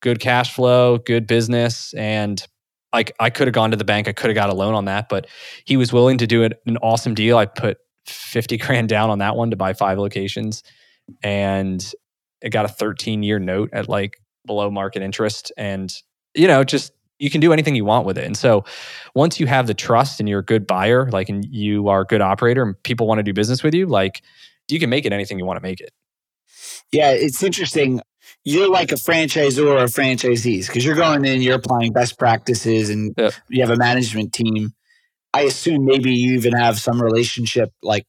good 0.00 0.20
cash 0.20 0.54
flow, 0.54 0.98
good 0.98 1.26
business. 1.26 1.92
And 1.94 2.44
like 2.92 3.12
I 3.18 3.30
could 3.30 3.48
have 3.48 3.54
gone 3.54 3.72
to 3.72 3.76
the 3.76 3.84
bank, 3.84 4.08
I 4.08 4.12
could 4.12 4.30
have 4.30 4.36
got 4.36 4.50
a 4.50 4.54
loan 4.54 4.74
on 4.74 4.84
that, 4.84 5.08
but 5.08 5.26
he 5.64 5.76
was 5.76 5.92
willing 5.92 6.18
to 6.18 6.26
do 6.26 6.42
it, 6.42 6.60
an 6.66 6.76
awesome 6.78 7.14
deal. 7.14 7.36
I 7.36 7.46
put 7.46 7.78
50 8.06 8.56
grand 8.58 8.88
down 8.88 9.10
on 9.10 9.18
that 9.18 9.36
one 9.36 9.50
to 9.50 9.56
buy 9.56 9.72
five 9.72 9.98
locations 9.98 10.62
and 11.22 11.84
it 12.40 12.50
got 12.50 12.64
a 12.64 12.68
13 12.68 13.22
year 13.22 13.38
note 13.38 13.70
at 13.72 13.88
like 13.88 14.18
below 14.46 14.70
market 14.70 15.02
interest. 15.02 15.52
And, 15.56 15.92
you 16.34 16.46
know, 16.46 16.64
just 16.64 16.92
you 17.18 17.30
can 17.30 17.40
do 17.40 17.52
anything 17.52 17.74
you 17.74 17.84
want 17.84 18.06
with 18.06 18.18
it. 18.18 18.24
And 18.24 18.36
so 18.36 18.64
once 19.14 19.38
you 19.38 19.46
have 19.46 19.66
the 19.66 19.74
trust 19.74 20.20
and 20.20 20.28
you're 20.28 20.40
a 20.40 20.44
good 20.44 20.66
buyer, 20.66 21.10
like, 21.10 21.28
and 21.28 21.44
you 21.44 21.88
are 21.88 22.00
a 22.02 22.04
good 22.04 22.20
operator 22.20 22.62
and 22.62 22.80
people 22.82 23.06
want 23.06 23.18
to 23.18 23.22
do 23.22 23.32
business 23.32 23.62
with 23.62 23.74
you, 23.74 23.86
like, 23.86 24.22
you 24.68 24.80
can 24.80 24.90
make 24.90 25.04
it 25.04 25.12
anything 25.12 25.38
you 25.38 25.44
want 25.44 25.58
to 25.58 25.62
make 25.62 25.80
it. 25.80 25.92
Yeah, 26.90 27.10
it's 27.10 27.42
interesting. 27.42 28.00
You're 28.44 28.70
like 28.70 28.92
a 28.92 28.96
franchisor 28.96 29.66
or 29.66 29.84
franchisees 29.86 30.66
because 30.66 30.84
you're 30.84 30.94
going 30.96 31.24
in, 31.24 31.42
you're 31.42 31.56
applying 31.56 31.92
best 31.92 32.18
practices, 32.18 32.90
and 32.90 33.14
you 33.48 33.60
have 33.60 33.70
a 33.70 33.76
management 33.76 34.32
team. 34.32 34.72
I 35.32 35.42
assume 35.42 35.84
maybe 35.84 36.12
you 36.12 36.34
even 36.34 36.52
have 36.52 36.78
some 36.78 37.02
relationship, 37.02 37.70
like 37.82 38.06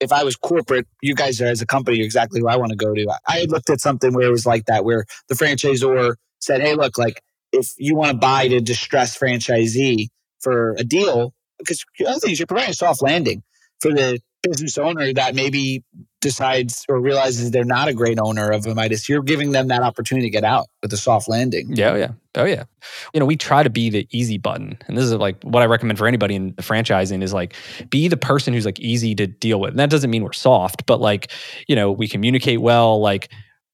if 0.00 0.12
I 0.12 0.24
was 0.24 0.36
corporate, 0.36 0.86
you 1.02 1.14
guys 1.14 1.40
are 1.40 1.46
as 1.46 1.60
a 1.60 1.66
company, 1.66 2.02
exactly 2.02 2.40
who 2.40 2.48
I 2.48 2.56
want 2.56 2.70
to 2.70 2.76
go 2.76 2.94
to. 2.94 3.18
I 3.28 3.38
had 3.40 3.50
looked 3.50 3.70
at 3.70 3.80
something 3.80 4.12
where 4.12 4.26
it 4.26 4.30
was 4.30 4.46
like 4.46 4.66
that, 4.66 4.84
where 4.84 5.04
the 5.28 5.34
franchisor 5.34 6.14
said, 6.40 6.60
Hey, 6.60 6.74
look, 6.74 6.98
like 6.98 7.22
if 7.52 7.72
you 7.78 7.94
want 7.94 8.12
to 8.12 8.16
buy 8.16 8.48
to 8.48 8.60
distress 8.60 9.18
franchisee 9.18 10.08
for 10.40 10.74
a 10.78 10.84
deal, 10.84 11.34
because 11.58 11.84
the 11.98 12.06
other 12.06 12.20
thing 12.20 12.30
is 12.32 12.38
you're 12.38 12.46
providing 12.46 12.70
a 12.70 12.74
soft 12.74 13.02
landing 13.02 13.42
for 13.80 13.92
the 13.92 14.20
business 14.42 14.78
owner 14.78 15.12
that 15.12 15.34
maybe 15.34 15.84
decides 16.20 16.84
or 16.88 17.00
realizes 17.00 17.50
they're 17.50 17.64
not 17.64 17.88
a 17.88 17.94
great 17.94 18.18
owner 18.18 18.50
of 18.50 18.66
a 18.66 18.74
Midas, 18.74 19.08
you're 19.08 19.22
giving 19.22 19.52
them 19.52 19.68
that 19.68 19.82
opportunity 19.82 20.26
to 20.26 20.30
get 20.30 20.44
out 20.44 20.66
with 20.82 20.92
a 20.92 20.96
soft 20.96 21.28
landing. 21.28 21.74
Yeah, 21.74 21.92
oh 21.92 21.96
yeah. 21.96 22.12
Oh 22.36 22.44
yeah. 22.44 22.64
You 23.12 23.20
know, 23.20 23.26
we 23.26 23.36
try 23.36 23.62
to 23.62 23.70
be 23.70 23.90
the 23.90 24.06
easy 24.10 24.38
button. 24.38 24.78
And 24.86 24.96
this 24.96 25.04
is 25.04 25.12
like 25.14 25.42
what 25.42 25.62
I 25.62 25.66
recommend 25.66 25.98
for 25.98 26.06
anybody 26.06 26.36
in 26.36 26.54
the 26.56 26.62
franchising 26.62 27.22
is 27.22 27.32
like 27.32 27.54
be 27.88 28.08
the 28.08 28.16
person 28.16 28.54
who's 28.54 28.66
like 28.66 28.78
easy 28.78 29.14
to 29.16 29.26
deal 29.26 29.60
with. 29.60 29.70
And 29.70 29.78
that 29.78 29.90
doesn't 29.90 30.10
mean 30.10 30.22
we're 30.22 30.32
soft, 30.32 30.86
but 30.86 31.00
like, 31.00 31.30
you 31.66 31.74
know, 31.74 31.90
we 31.90 32.06
communicate 32.06 32.60
well, 32.60 33.00
like 33.00 33.30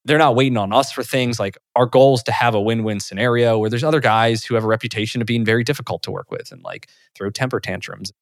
they're 0.07 0.17
not 0.17 0.35
waiting 0.35 0.57
on 0.57 0.71
us 0.71 0.91
for 0.91 1.03
things. 1.03 1.37
Like 1.37 1.57
our 1.75 1.85
goal 1.85 2.15
is 2.15 2.23
to 2.23 2.31
have 2.31 2.55
a 2.55 2.61
win-win 2.61 3.01
scenario 3.01 3.57
where 3.57 3.69
there's 3.69 3.83
other 3.83 3.99
guys 3.99 4.43
who 4.43 4.55
have 4.55 4.63
a 4.63 4.67
reputation 4.67 5.21
of 5.21 5.27
being 5.27 5.43
very 5.43 5.65
difficult 5.65 6.01
to 6.03 6.11
work 6.11 6.31
with 6.31 6.49
and 6.51 6.63
like 6.63 6.87
throw 7.13 7.29
temper 7.29 7.59
tantrums. 7.59 8.13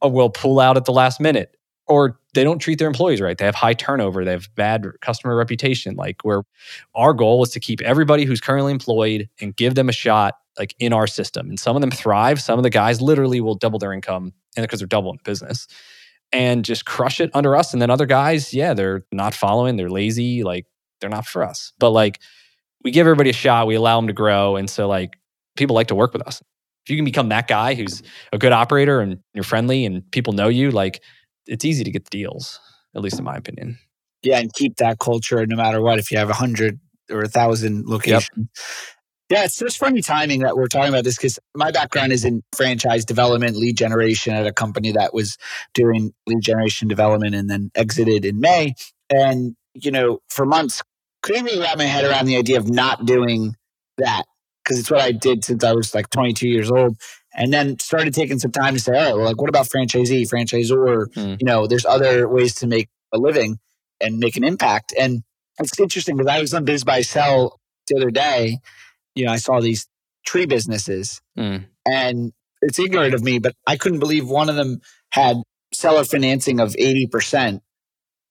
Or 0.00 0.10
will 0.12 0.30
pull 0.30 0.60
out 0.60 0.76
at 0.76 0.84
the 0.84 0.92
last 0.92 1.20
minute 1.20 1.56
or 1.86 2.18
they 2.34 2.44
don't 2.44 2.60
treat 2.60 2.78
their 2.78 2.86
employees 2.86 3.20
right. 3.20 3.36
They 3.36 3.44
have 3.44 3.54
high 3.54 3.74
turnover. 3.74 4.24
They 4.24 4.30
have 4.30 4.48
bad 4.54 4.86
customer 5.00 5.36
reputation. 5.36 5.96
Like 5.96 6.22
where 6.22 6.42
our 6.94 7.12
goal 7.12 7.42
is 7.42 7.50
to 7.50 7.60
keep 7.60 7.80
everybody 7.82 8.24
who's 8.24 8.40
currently 8.40 8.72
employed 8.72 9.28
and 9.40 9.56
give 9.56 9.74
them 9.74 9.88
a 9.88 9.92
shot 9.92 10.34
like 10.56 10.74
in 10.78 10.92
our 10.92 11.08
system. 11.08 11.48
And 11.48 11.58
some 11.58 11.74
of 11.74 11.80
them 11.80 11.90
thrive. 11.90 12.40
Some 12.40 12.60
of 12.60 12.62
the 12.62 12.70
guys 12.70 13.02
literally 13.02 13.40
will 13.40 13.56
double 13.56 13.80
their 13.80 13.92
income 13.92 14.32
and 14.56 14.62
because 14.62 14.78
they're 14.78 14.86
doubling 14.86 15.16
the 15.16 15.28
business 15.28 15.66
and 16.32 16.64
just 16.64 16.84
crush 16.84 17.20
it 17.20 17.30
under 17.34 17.56
us. 17.56 17.72
And 17.72 17.82
then 17.82 17.90
other 17.90 18.06
guys, 18.06 18.54
yeah, 18.54 18.72
they're 18.72 19.04
not 19.10 19.34
following. 19.34 19.76
They're 19.76 19.90
lazy. 19.90 20.44
Like 20.44 20.66
they're 21.04 21.10
not 21.10 21.26
for 21.26 21.44
us. 21.44 21.74
But 21.78 21.90
like 21.90 22.18
we 22.82 22.90
give 22.90 23.06
everybody 23.06 23.28
a 23.28 23.34
shot. 23.34 23.66
We 23.66 23.74
allow 23.74 23.98
them 23.98 24.06
to 24.06 24.14
grow. 24.14 24.56
And 24.56 24.70
so 24.70 24.88
like 24.88 25.18
people 25.54 25.74
like 25.76 25.88
to 25.88 25.94
work 25.94 26.14
with 26.14 26.26
us. 26.26 26.40
If 26.84 26.90
you 26.90 26.96
can 26.96 27.04
become 27.04 27.28
that 27.28 27.46
guy 27.46 27.74
who's 27.74 28.02
a 28.32 28.38
good 28.38 28.52
operator 28.52 29.00
and 29.00 29.18
you're 29.34 29.44
friendly 29.44 29.84
and 29.84 30.10
people 30.12 30.32
know 30.32 30.48
you, 30.48 30.70
like 30.70 31.02
it's 31.46 31.64
easy 31.64 31.84
to 31.84 31.90
get 31.90 32.04
the 32.04 32.10
deals, 32.10 32.58
at 32.96 33.02
least 33.02 33.18
in 33.18 33.24
my 33.24 33.36
opinion. 33.36 33.78
Yeah, 34.22 34.38
and 34.38 34.50
keep 34.54 34.76
that 34.76 34.98
culture 34.98 35.46
no 35.46 35.56
matter 35.56 35.82
what. 35.82 35.98
If 35.98 36.10
you 36.10 36.16
have 36.16 36.30
a 36.30 36.34
hundred 36.34 36.80
or 37.10 37.22
a 37.22 37.28
thousand 37.28 37.86
locations. 37.86 38.30
Yep. 38.36 38.46
Yeah, 39.30 39.44
it's 39.44 39.58
just 39.58 39.78
funny 39.78 40.00
timing 40.00 40.40
that 40.40 40.56
we're 40.56 40.68
talking 40.68 40.90
about 40.90 41.04
this 41.04 41.16
because 41.16 41.38
my 41.54 41.70
background 41.70 42.12
is 42.12 42.24
in 42.24 42.42
franchise 42.54 43.04
development, 43.04 43.56
lead 43.56 43.76
generation 43.76 44.34
at 44.34 44.46
a 44.46 44.52
company 44.52 44.92
that 44.92 45.12
was 45.12 45.36
doing 45.74 46.14
lead 46.26 46.40
generation 46.40 46.88
development 46.88 47.34
and 47.34 47.50
then 47.50 47.70
exited 47.74 48.24
in 48.24 48.40
May. 48.40 48.74
And, 49.10 49.56
you 49.74 49.90
know, 49.90 50.20
for 50.28 50.44
months, 50.44 50.82
couldn't 51.24 51.44
really 51.44 51.60
wrap 51.60 51.78
my 51.78 51.84
head 51.84 52.04
around 52.04 52.26
the 52.26 52.36
idea 52.36 52.58
of 52.58 52.68
not 52.68 53.06
doing 53.06 53.56
that 53.96 54.24
because 54.62 54.78
it's 54.78 54.90
what 54.90 55.00
I 55.00 55.10
did 55.10 55.42
since 55.42 55.64
I 55.64 55.72
was 55.72 55.94
like 55.94 56.10
22 56.10 56.46
years 56.46 56.70
old 56.70 56.98
and 57.34 57.50
then 57.50 57.78
started 57.78 58.12
taking 58.12 58.38
some 58.38 58.52
time 58.52 58.74
to 58.74 58.80
say, 58.80 58.92
oh, 58.94 59.16
well, 59.16 59.24
like 59.24 59.40
what 59.40 59.48
about 59.48 59.66
franchisee, 59.66 60.28
franchisor? 60.28 61.06
Mm. 61.14 61.40
You 61.40 61.46
know, 61.46 61.66
there's 61.66 61.86
other 61.86 62.28
ways 62.28 62.54
to 62.56 62.66
make 62.66 62.90
a 63.12 63.18
living 63.18 63.58
and 64.02 64.18
make 64.18 64.36
an 64.36 64.44
impact. 64.44 64.92
And 64.98 65.22
it's 65.58 65.80
interesting 65.80 66.16
because 66.16 66.30
I 66.30 66.40
was 66.40 66.52
on 66.52 66.66
BizBuySell 66.66 67.52
the 67.88 67.96
other 67.96 68.10
day. 68.10 68.58
You 69.14 69.24
know, 69.24 69.32
I 69.32 69.36
saw 69.36 69.60
these 69.60 69.88
tree 70.26 70.44
businesses, 70.44 71.22
mm. 71.38 71.64
and 71.86 72.32
it's 72.60 72.78
ignorant 72.78 73.14
of 73.14 73.22
me, 73.22 73.38
but 73.38 73.54
I 73.66 73.76
couldn't 73.76 74.00
believe 74.00 74.28
one 74.28 74.50
of 74.50 74.56
them 74.56 74.80
had 75.10 75.38
seller 75.72 76.04
financing 76.04 76.60
of 76.60 76.74
80%. 76.74 77.60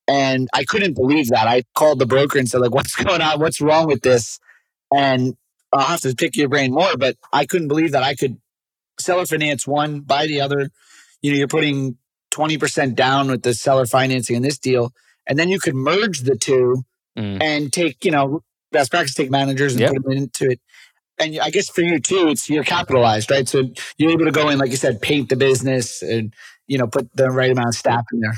And 0.07 0.49
I 0.53 0.63
couldn't 0.65 0.93
believe 0.93 1.29
that. 1.29 1.47
I 1.47 1.63
called 1.75 1.99
the 1.99 2.05
broker 2.05 2.37
and 2.37 2.47
said, 2.47 2.61
like, 2.61 2.71
what's 2.75 2.95
going 2.95 3.21
on? 3.21 3.39
What's 3.39 3.61
wrong 3.61 3.87
with 3.87 4.01
this? 4.01 4.39
And 4.93 5.35
I'll 5.71 5.87
have 5.87 6.01
to 6.01 6.15
pick 6.15 6.35
your 6.35 6.49
brain 6.49 6.71
more, 6.71 6.95
but 6.97 7.17
I 7.31 7.45
couldn't 7.45 7.67
believe 7.67 7.91
that 7.91 8.03
I 8.03 8.15
could 8.15 8.37
seller 8.99 9.25
finance 9.25 9.65
one, 9.65 10.01
buy 10.01 10.27
the 10.27 10.41
other. 10.41 10.69
You 11.21 11.31
know, 11.31 11.37
you're 11.37 11.47
putting 11.47 11.97
20% 12.31 12.95
down 12.95 13.29
with 13.29 13.43
the 13.43 13.53
seller 13.53 13.85
financing 13.85 14.35
in 14.35 14.41
this 14.41 14.59
deal. 14.59 14.91
And 15.25 15.39
then 15.39 15.49
you 15.49 15.59
could 15.59 15.75
merge 15.75 16.21
the 16.21 16.35
two 16.35 16.83
mm. 17.17 17.41
and 17.41 17.71
take, 17.71 18.03
you 18.05 18.11
know, 18.11 18.43
best 18.71 18.91
practice 18.91 19.15
take 19.15 19.31
managers 19.31 19.73
and 19.73 19.81
yep. 19.81 19.93
put 19.93 20.03
them 20.03 20.11
into 20.11 20.51
it. 20.51 20.59
And 21.19 21.39
I 21.39 21.49
guess 21.51 21.69
for 21.69 21.81
you 21.81 21.99
too, 21.99 22.27
it's 22.29 22.49
you're 22.49 22.63
capitalized, 22.63 23.31
right? 23.31 23.47
So 23.47 23.69
you're 23.97 24.11
able 24.11 24.25
to 24.25 24.31
go 24.31 24.49
in, 24.49 24.57
like 24.57 24.71
you 24.71 24.77
said, 24.77 25.01
paint 25.01 25.29
the 25.29 25.35
business 25.35 26.01
and, 26.01 26.33
you 26.67 26.77
know, 26.77 26.87
put 26.87 27.15
the 27.15 27.29
right 27.29 27.51
amount 27.51 27.69
of 27.69 27.75
staff 27.75 28.03
in 28.11 28.19
there. 28.19 28.33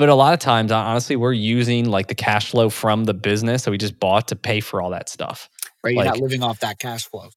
But 0.00 0.08
a 0.08 0.14
lot 0.14 0.32
of 0.32 0.40
times, 0.40 0.72
honestly, 0.72 1.14
we're 1.14 1.34
using 1.34 1.90
like 1.90 2.06
the 2.06 2.14
cash 2.14 2.52
flow 2.52 2.70
from 2.70 3.04
the 3.04 3.12
business 3.12 3.64
that 3.64 3.70
we 3.70 3.76
just 3.76 4.00
bought 4.00 4.28
to 4.28 4.34
pay 4.34 4.60
for 4.60 4.80
all 4.80 4.88
that 4.88 5.10
stuff. 5.10 5.50
Right. 5.84 5.90
You're 5.90 6.04
like, 6.04 6.14
not 6.14 6.20
living 6.20 6.42
off 6.42 6.60
that 6.60 6.78
cash 6.78 7.06
flow 7.06 7.28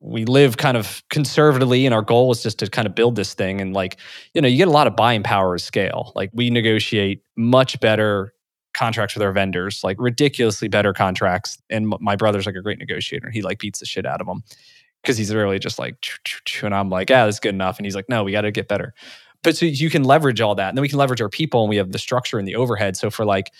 we 0.00 0.26
live 0.26 0.58
kind 0.58 0.76
of 0.76 1.02
conservatively 1.08 1.86
and 1.86 1.94
our 1.94 2.02
goal 2.02 2.30
is 2.30 2.42
just 2.42 2.58
to 2.58 2.68
kind 2.68 2.86
of 2.86 2.94
build 2.94 3.16
this 3.16 3.32
thing 3.32 3.60
and 3.60 3.72
like 3.72 3.96
you 4.34 4.42
know 4.42 4.48
you 4.48 4.58
get 4.58 4.68
a 4.68 4.72
lot 4.72 4.86
of 4.86 4.94
buying 4.94 5.22
power 5.22 5.54
at 5.54 5.60
scale 5.60 6.12
like 6.14 6.30
we 6.34 6.50
negotiate 6.50 7.22
much 7.36 7.80
better 7.80 8.34
contracts 8.74 9.14
with 9.14 9.22
our 9.22 9.32
vendors 9.32 9.82
like 9.82 9.96
ridiculously 9.98 10.68
better 10.68 10.92
contracts 10.92 11.56
and 11.70 11.88
my 12.00 12.16
brother's 12.16 12.44
like 12.44 12.54
a 12.54 12.60
great 12.60 12.78
negotiator 12.78 13.30
he 13.30 13.40
like 13.40 13.58
beats 13.58 13.78
the 13.78 13.86
shit 13.86 14.04
out 14.04 14.20
of 14.20 14.26
them 14.26 14.42
because 15.02 15.16
he's 15.16 15.34
really 15.34 15.58
just 15.58 15.78
like 15.78 15.96
and 16.62 16.74
i'm 16.74 16.90
like 16.90 17.08
yeah 17.08 17.24
that's 17.24 17.40
good 17.40 17.54
enough 17.54 17.78
and 17.78 17.86
he's 17.86 17.94
like 17.94 18.08
no 18.08 18.22
we 18.22 18.32
got 18.32 18.42
to 18.42 18.50
get 18.50 18.68
better 18.68 18.92
but 19.44 19.56
so 19.56 19.66
you 19.66 19.88
can 19.88 20.02
leverage 20.02 20.40
all 20.40 20.56
that 20.56 20.70
and 20.70 20.76
then 20.76 20.82
we 20.82 20.88
can 20.88 20.98
leverage 20.98 21.20
our 21.20 21.28
people 21.28 21.62
and 21.62 21.70
we 21.70 21.76
have 21.76 21.92
the 21.92 21.98
structure 21.98 22.38
and 22.38 22.48
the 22.48 22.56
overhead 22.56 22.96
so 22.96 23.10
for 23.10 23.24
like 23.24 23.52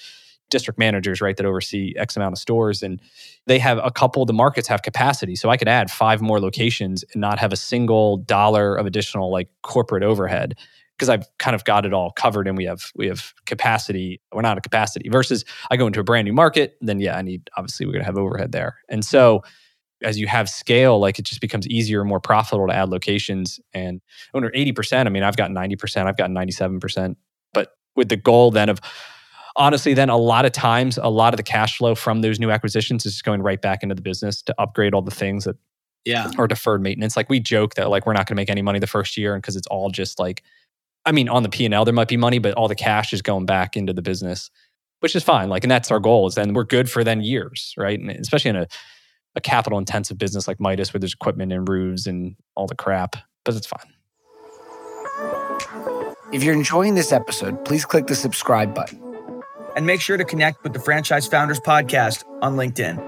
district 0.50 0.78
managers, 0.78 1.20
right, 1.20 1.36
that 1.36 1.46
oversee 1.46 1.94
X 1.96 2.16
amount 2.16 2.32
of 2.32 2.38
stores. 2.38 2.82
And 2.82 3.00
they 3.46 3.58
have 3.58 3.78
a 3.82 3.90
couple 3.90 4.24
the 4.24 4.32
markets 4.32 4.68
have 4.68 4.82
capacity. 4.82 5.36
So 5.36 5.50
I 5.50 5.56
could 5.56 5.68
add 5.68 5.90
five 5.90 6.20
more 6.20 6.40
locations 6.40 7.04
and 7.12 7.20
not 7.20 7.38
have 7.38 7.52
a 7.52 7.56
single 7.56 8.18
dollar 8.18 8.76
of 8.76 8.86
additional 8.86 9.30
like 9.30 9.48
corporate 9.62 10.02
overhead 10.02 10.56
because 10.96 11.08
I've 11.08 11.26
kind 11.38 11.56
of 11.56 11.64
got 11.64 11.84
it 11.84 11.92
all 11.92 12.12
covered 12.12 12.46
and 12.46 12.56
we 12.56 12.64
have 12.66 12.92
we 12.94 13.08
have 13.08 13.34
capacity. 13.46 14.20
We're 14.32 14.42
not 14.42 14.58
a 14.58 14.60
capacity 14.60 15.08
versus 15.08 15.44
I 15.70 15.76
go 15.76 15.86
into 15.88 16.00
a 16.00 16.04
brand 16.04 16.24
new 16.24 16.32
market, 16.32 16.76
then 16.80 17.00
yeah, 17.00 17.16
I 17.16 17.22
need 17.22 17.50
obviously 17.56 17.86
we're 17.86 17.94
gonna 17.94 18.04
have 18.04 18.16
overhead 18.16 18.52
there. 18.52 18.76
And 18.88 19.04
so 19.04 19.42
as 20.04 20.18
you 20.18 20.26
have 20.26 20.48
scale, 20.48 20.98
like 21.00 21.18
it 21.18 21.24
just 21.24 21.40
becomes 21.40 21.66
easier 21.66 22.00
and 22.00 22.08
more 22.08 22.20
profitable 22.20 22.68
to 22.68 22.74
add 22.74 22.90
locations. 22.90 23.58
And 23.72 24.00
under 24.32 24.50
80%, 24.50 25.06
I 25.06 25.08
mean, 25.08 25.22
I've 25.22 25.36
got 25.36 25.50
90%, 25.50 26.06
I've 26.06 26.16
got 26.16 26.30
97%. 26.30 27.16
But 27.52 27.70
with 27.96 28.08
the 28.08 28.16
goal 28.16 28.50
then 28.50 28.68
of 28.68 28.80
honestly, 29.56 29.94
then 29.94 30.08
a 30.08 30.16
lot 30.16 30.44
of 30.44 30.52
times, 30.52 30.98
a 30.98 31.08
lot 31.08 31.32
of 31.32 31.36
the 31.36 31.42
cash 31.42 31.78
flow 31.78 31.94
from 31.94 32.20
those 32.20 32.40
new 32.40 32.50
acquisitions 32.50 33.06
is 33.06 33.12
just 33.12 33.24
going 33.24 33.42
right 33.42 33.60
back 33.60 33.82
into 33.82 33.94
the 33.94 34.02
business 34.02 34.42
to 34.42 34.54
upgrade 34.58 34.94
all 34.94 35.02
the 35.02 35.10
things 35.10 35.44
that 35.44 35.56
yeah 36.04 36.30
are 36.38 36.46
deferred 36.46 36.82
maintenance. 36.82 37.16
Like 37.16 37.30
we 37.30 37.40
joke 37.40 37.74
that 37.74 37.90
like 37.90 38.06
we're 38.06 38.12
not 38.12 38.26
going 38.26 38.36
to 38.36 38.40
make 38.40 38.50
any 38.50 38.62
money 38.62 38.78
the 38.78 38.86
first 38.86 39.16
year, 39.16 39.34
and 39.34 39.42
because 39.42 39.56
it's 39.56 39.66
all 39.68 39.90
just 39.90 40.18
like, 40.18 40.42
I 41.06 41.12
mean, 41.12 41.28
on 41.28 41.42
the 41.42 41.48
P 41.48 41.64
and 41.64 41.74
L 41.74 41.84
there 41.84 41.94
might 41.94 42.08
be 42.08 42.16
money, 42.16 42.38
but 42.38 42.54
all 42.54 42.68
the 42.68 42.74
cash 42.74 43.12
is 43.12 43.22
going 43.22 43.46
back 43.46 43.76
into 43.76 43.92
the 43.92 44.02
business, 44.02 44.50
which 45.00 45.16
is 45.16 45.22
fine. 45.22 45.48
Like, 45.48 45.64
and 45.64 45.70
that's 45.70 45.90
our 45.90 46.00
goal. 46.00 46.26
Is 46.26 46.34
then 46.34 46.54
we're 46.54 46.64
good 46.64 46.90
for 46.90 47.04
then 47.04 47.20
years, 47.20 47.74
right? 47.76 47.98
And 47.98 48.10
especially 48.10 48.50
in 48.50 48.56
a 48.56 48.66
a 49.36 49.40
capital 49.40 49.78
intensive 49.78 50.18
business 50.18 50.46
like 50.46 50.60
Midas, 50.60 50.92
where 50.92 51.00
there's 51.00 51.14
equipment 51.14 51.52
and 51.52 51.68
roofs 51.68 52.06
and 52.06 52.36
all 52.54 52.66
the 52.66 52.74
crap, 52.74 53.16
but 53.44 53.54
it's 53.54 53.66
fine. 53.66 53.92
If 56.32 56.42
you're 56.42 56.54
enjoying 56.54 56.94
this 56.94 57.12
episode, 57.12 57.64
please 57.64 57.84
click 57.84 58.06
the 58.06 58.14
subscribe 58.14 58.74
button 58.74 59.00
and 59.76 59.86
make 59.86 60.00
sure 60.00 60.16
to 60.16 60.24
connect 60.24 60.62
with 60.62 60.72
the 60.72 60.78
Franchise 60.78 61.26
Founders 61.28 61.60
Podcast 61.60 62.24
on 62.42 62.56
LinkedIn. 62.56 63.00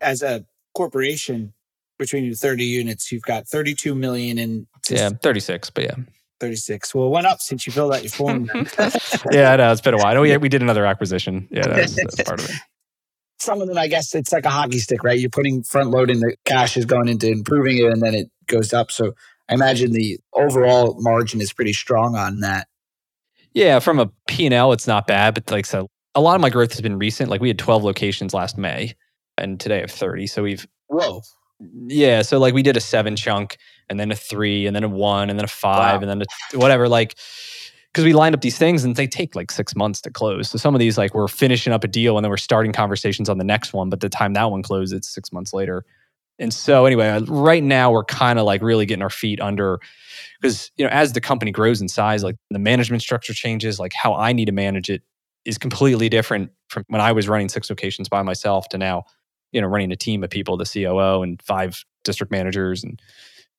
As 0.00 0.22
a 0.22 0.44
corporation, 0.74 1.54
between 1.98 2.32
30 2.32 2.64
units, 2.64 3.10
you've 3.10 3.22
got 3.22 3.48
32 3.48 3.94
million 3.94 4.38
in. 4.38 4.66
Yeah, 4.88 5.10
36, 5.10 5.70
but 5.70 5.84
yeah. 5.84 5.94
36. 6.40 6.94
Well, 6.94 7.06
it 7.06 7.10
went 7.10 7.26
up 7.26 7.40
since 7.40 7.66
you 7.66 7.72
filled 7.72 7.94
out 7.94 8.02
your 8.02 8.10
form. 8.10 8.50
yeah, 9.32 9.52
I 9.52 9.56
know. 9.56 9.72
It's 9.72 9.80
been 9.80 9.94
a 9.94 9.98
while. 9.98 10.20
We, 10.20 10.36
we 10.36 10.48
did 10.48 10.62
another 10.62 10.86
acquisition. 10.86 11.48
Yeah, 11.50 11.66
that's, 11.66 11.94
that's 11.94 12.22
part 12.22 12.40
of 12.40 12.48
it. 12.48 12.56
Some 13.40 13.62
of 13.62 13.68
them, 13.68 13.78
I 13.78 13.86
guess, 13.86 14.14
it's 14.14 14.32
like 14.32 14.44
a 14.44 14.50
hockey 14.50 14.78
stick, 14.78 15.04
right? 15.04 15.18
You're 15.18 15.30
putting 15.30 15.62
front 15.62 15.90
loading 15.90 16.18
the 16.18 16.34
cash 16.44 16.76
is 16.76 16.84
going 16.84 17.08
into 17.08 17.28
improving 17.28 17.78
it, 17.78 17.84
and 17.84 18.02
then 18.02 18.14
it 18.14 18.30
goes 18.46 18.72
up. 18.72 18.90
So 18.90 19.12
I 19.48 19.54
imagine 19.54 19.92
the 19.92 20.18
overall 20.32 20.96
margin 20.98 21.40
is 21.40 21.52
pretty 21.52 21.72
strong 21.72 22.16
on 22.16 22.40
that. 22.40 22.66
Yeah, 23.54 23.78
from 23.78 23.98
a 24.00 24.10
P&L, 24.26 24.72
it's 24.72 24.86
not 24.86 25.06
bad, 25.06 25.34
but 25.34 25.50
like 25.50 25.66
so, 25.66 25.88
a 26.14 26.20
lot 26.20 26.34
of 26.34 26.40
my 26.40 26.50
growth 26.50 26.72
has 26.72 26.80
been 26.80 26.98
recent. 26.98 27.30
Like 27.30 27.40
we 27.40 27.48
had 27.48 27.58
12 27.58 27.84
locations 27.84 28.34
last 28.34 28.58
May, 28.58 28.94
and 29.36 29.58
today 29.58 29.78
I 29.78 29.80
have 29.82 29.90
30. 29.90 30.26
So 30.26 30.42
we've 30.42 30.66
whoa, 30.88 31.22
yeah. 31.86 32.22
So 32.22 32.38
like 32.38 32.54
we 32.54 32.62
did 32.62 32.76
a 32.76 32.80
seven 32.80 33.16
chunk, 33.16 33.56
and 33.90 33.98
then 33.98 34.10
a 34.10 34.16
three, 34.16 34.66
and 34.66 34.74
then 34.74 34.84
a 34.84 34.88
one, 34.88 35.30
and 35.30 35.38
then 35.38 35.44
a 35.44 35.48
five, 35.48 36.02
wow. 36.02 36.08
and 36.08 36.20
then 36.20 36.26
a, 36.52 36.58
whatever. 36.58 36.88
Like 36.88 37.16
because 37.92 38.04
we 38.04 38.12
lined 38.12 38.34
up 38.34 38.42
these 38.42 38.58
things 38.58 38.84
and 38.84 38.94
they 38.96 39.06
take 39.06 39.34
like 39.34 39.50
six 39.50 39.74
months 39.74 40.00
to 40.02 40.10
close. 40.10 40.50
So 40.50 40.58
some 40.58 40.74
of 40.74 40.78
these 40.78 40.98
like 40.98 41.14
we're 41.14 41.28
finishing 41.28 41.72
up 41.72 41.84
a 41.84 41.88
deal 41.88 42.16
and 42.16 42.24
then 42.24 42.30
we're 42.30 42.36
starting 42.36 42.72
conversations 42.72 43.28
on 43.28 43.38
the 43.38 43.44
next 43.44 43.72
one, 43.72 43.88
but 43.88 44.00
the 44.00 44.08
time 44.08 44.34
that 44.34 44.50
one 44.50 44.62
closes, 44.62 44.92
it's 44.92 45.08
six 45.08 45.32
months 45.32 45.52
later. 45.52 45.84
And 46.38 46.54
so 46.54 46.86
anyway, 46.86 47.08
uh, 47.08 47.22
right 47.22 47.62
now 47.62 47.90
we're 47.90 48.04
kind 48.04 48.38
of 48.38 48.44
like 48.44 48.62
really 48.62 48.86
getting 48.86 49.02
our 49.02 49.10
feet 49.10 49.40
under 49.40 49.80
because 50.40 50.70
you 50.76 50.84
know 50.84 50.90
as 50.90 51.12
the 51.12 51.20
company 51.20 51.50
grows 51.50 51.80
in 51.80 51.88
size, 51.88 52.22
like 52.22 52.36
the 52.50 52.58
management 52.58 53.02
structure 53.02 53.34
changes, 53.34 53.80
like 53.80 53.92
how 53.94 54.14
I 54.14 54.32
need 54.32 54.44
to 54.44 54.52
manage 54.52 54.88
it 54.88 55.02
is 55.44 55.58
completely 55.58 56.08
different 56.08 56.52
from 56.68 56.84
when 56.88 57.00
I 57.00 57.12
was 57.12 57.28
running 57.28 57.48
six 57.48 57.68
locations 57.70 58.08
by 58.08 58.22
myself 58.22 58.68
to 58.68 58.78
now, 58.78 59.04
you 59.50 59.60
know, 59.60 59.66
running 59.66 59.90
a 59.90 59.96
team 59.96 60.22
of 60.22 60.30
people, 60.30 60.56
the 60.56 60.64
COO 60.64 61.22
and 61.22 61.42
five 61.42 61.84
district 62.04 62.30
managers 62.30 62.84
and 62.84 63.00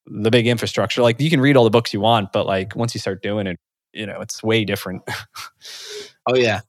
the 0.09 0.31
big 0.31 0.47
infrastructure. 0.47 1.01
Like 1.01 1.19
you 1.21 1.29
can 1.29 1.39
read 1.39 1.55
all 1.55 1.63
the 1.63 1.69
books 1.69 1.93
you 1.93 2.01
want, 2.01 2.31
but 2.33 2.45
like 2.45 2.75
once 2.75 2.93
you 2.93 2.99
start 2.99 3.21
doing 3.21 3.47
it, 3.47 3.57
you 3.93 4.05
know, 4.05 4.19
it's 4.21 4.43
way 4.43 4.65
different. 4.65 5.03
oh 6.27 6.35
yeah. 6.35 6.61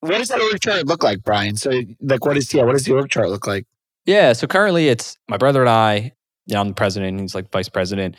What 0.00 0.18
does 0.18 0.28
that 0.28 0.40
org 0.40 0.60
chart 0.60 0.86
look 0.86 1.02
like, 1.02 1.22
Brian? 1.22 1.56
So 1.56 1.82
like 2.00 2.24
what 2.24 2.36
is 2.36 2.52
yeah, 2.52 2.64
what 2.64 2.72
does 2.72 2.84
the 2.84 2.94
org 2.94 3.10
chart 3.10 3.30
look 3.30 3.46
like? 3.46 3.66
Yeah. 4.04 4.32
So 4.32 4.46
currently 4.46 4.88
it's 4.88 5.16
my 5.28 5.36
brother 5.36 5.60
and 5.60 5.70
I, 5.70 6.12
you 6.46 6.54
know, 6.54 6.60
I'm 6.60 6.68
the 6.68 6.74
president, 6.74 7.20
he's 7.20 7.34
like 7.34 7.50
vice 7.50 7.68
president. 7.68 8.16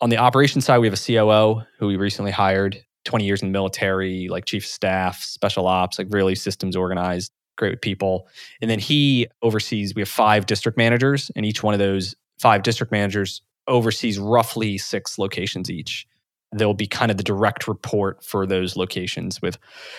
On 0.00 0.10
the 0.10 0.18
operations 0.18 0.64
side, 0.64 0.78
we 0.78 0.86
have 0.86 0.94
a 0.94 0.96
COO 0.96 1.62
who 1.78 1.86
we 1.86 1.96
recently 1.96 2.30
hired, 2.30 2.82
20 3.04 3.24
years 3.24 3.42
in 3.42 3.48
the 3.48 3.52
military, 3.52 4.28
like 4.28 4.44
chief 4.44 4.64
of 4.64 4.70
staff, 4.70 5.22
special 5.22 5.66
ops, 5.66 5.98
like 5.98 6.08
really 6.10 6.34
systems 6.34 6.76
organized, 6.76 7.32
great 7.56 7.72
with 7.72 7.80
people. 7.80 8.26
And 8.60 8.70
then 8.70 8.78
he 8.78 9.28
oversees, 9.42 9.94
we 9.94 10.02
have 10.02 10.08
five 10.08 10.46
district 10.46 10.76
managers, 10.78 11.30
and 11.36 11.44
each 11.46 11.62
one 11.62 11.74
of 11.74 11.80
those 11.80 12.14
five 12.38 12.62
district 12.62 12.92
managers 12.92 13.42
oversees 13.70 14.18
roughly 14.18 14.76
six 14.76 15.18
locations 15.18 15.70
each. 15.70 16.06
They'll 16.52 16.74
be 16.74 16.88
kind 16.88 17.12
of 17.12 17.16
the 17.16 17.22
direct 17.22 17.68
report 17.68 18.24
for 18.24 18.44
those 18.44 18.76
locations 18.76 19.40
with 19.40 19.56